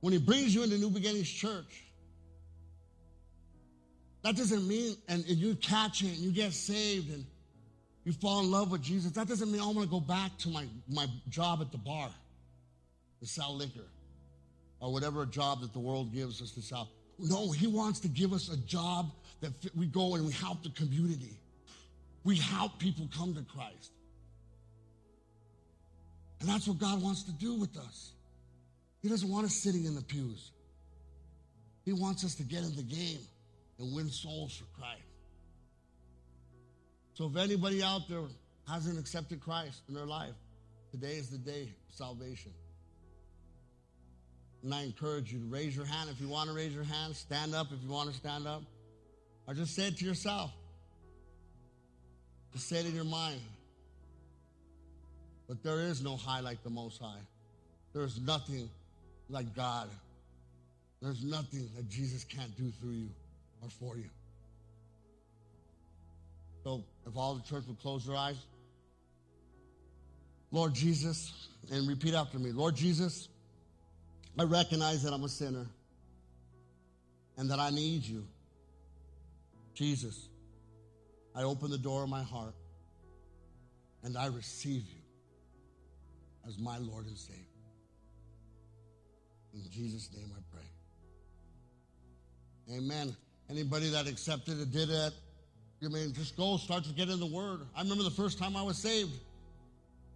[0.00, 1.84] when he brings you into New Beginnings Church,
[4.22, 7.24] that doesn't mean, and, and you catch it and you get saved and
[8.04, 9.12] you fall in love with Jesus.
[9.12, 12.10] That doesn't mean I'm going to go back to my, my job at the bar
[13.20, 13.86] to sell liquor
[14.80, 16.90] or whatever job that the world gives us to sell.
[17.18, 19.10] No, he wants to give us a job
[19.40, 21.38] that we go and we help the community.
[22.24, 23.92] We help people come to Christ.
[26.40, 28.12] And that's what God wants to do with us.
[29.02, 30.50] He doesn't want us sitting in the pews.
[31.84, 33.20] He wants us to get in the game
[33.78, 35.02] and win souls for Christ.
[37.14, 38.22] So if anybody out there
[38.68, 40.34] hasn't accepted Christ in their life,
[40.90, 42.52] today is the day of salvation.
[44.62, 47.14] And I encourage you to raise your hand if you want to raise your hand,
[47.14, 48.62] stand up if you want to stand up,
[49.46, 50.50] or just say it to yourself.
[52.52, 53.40] Just say it in your mind.
[55.48, 57.20] But there is no high like the Most High.
[57.94, 58.68] There's nothing
[59.28, 59.88] like God.
[61.00, 63.08] There's nothing that Jesus can't do through you
[63.62, 64.10] or for you.
[66.64, 68.36] So if all the church would close their eyes.
[70.50, 73.28] Lord Jesus, and repeat after me Lord Jesus,
[74.38, 75.66] I recognize that I'm a sinner
[77.36, 78.24] and that I need you.
[79.74, 80.28] Jesus,
[81.34, 82.54] I open the door of my heart
[84.02, 85.02] and I receive you
[86.46, 87.44] as my Lord and Savior.
[89.64, 90.62] In Jesus' name I pray.
[92.76, 93.16] Amen.
[93.50, 95.12] Anybody that accepted it, did it,
[95.84, 97.60] I mean, just go, start to get in the Word.
[97.74, 99.12] I remember the first time I was saved.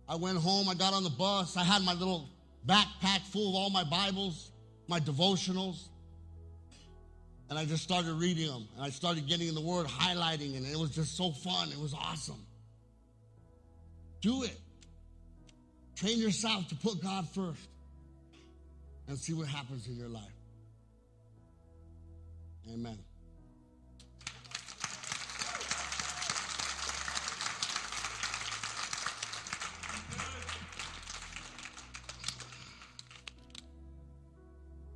[0.08, 2.28] I went home, I got on the bus, I had my little
[2.66, 4.50] backpack full of all my Bibles,
[4.86, 5.88] my devotionals,
[7.48, 8.68] and I just started reading them.
[8.76, 11.70] And I started getting in the Word, highlighting, and it was just so fun.
[11.70, 12.44] It was awesome.
[14.20, 14.58] Do it.
[15.96, 17.68] Train yourself to put God first
[19.08, 20.22] and see what happens in your life.
[22.72, 22.98] Amen.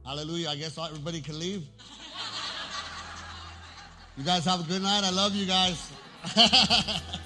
[0.04, 0.50] Hallelujah.
[0.50, 1.66] I guess everybody can leave.
[4.16, 5.02] You guys have a good night.
[5.04, 5.92] I love you guys.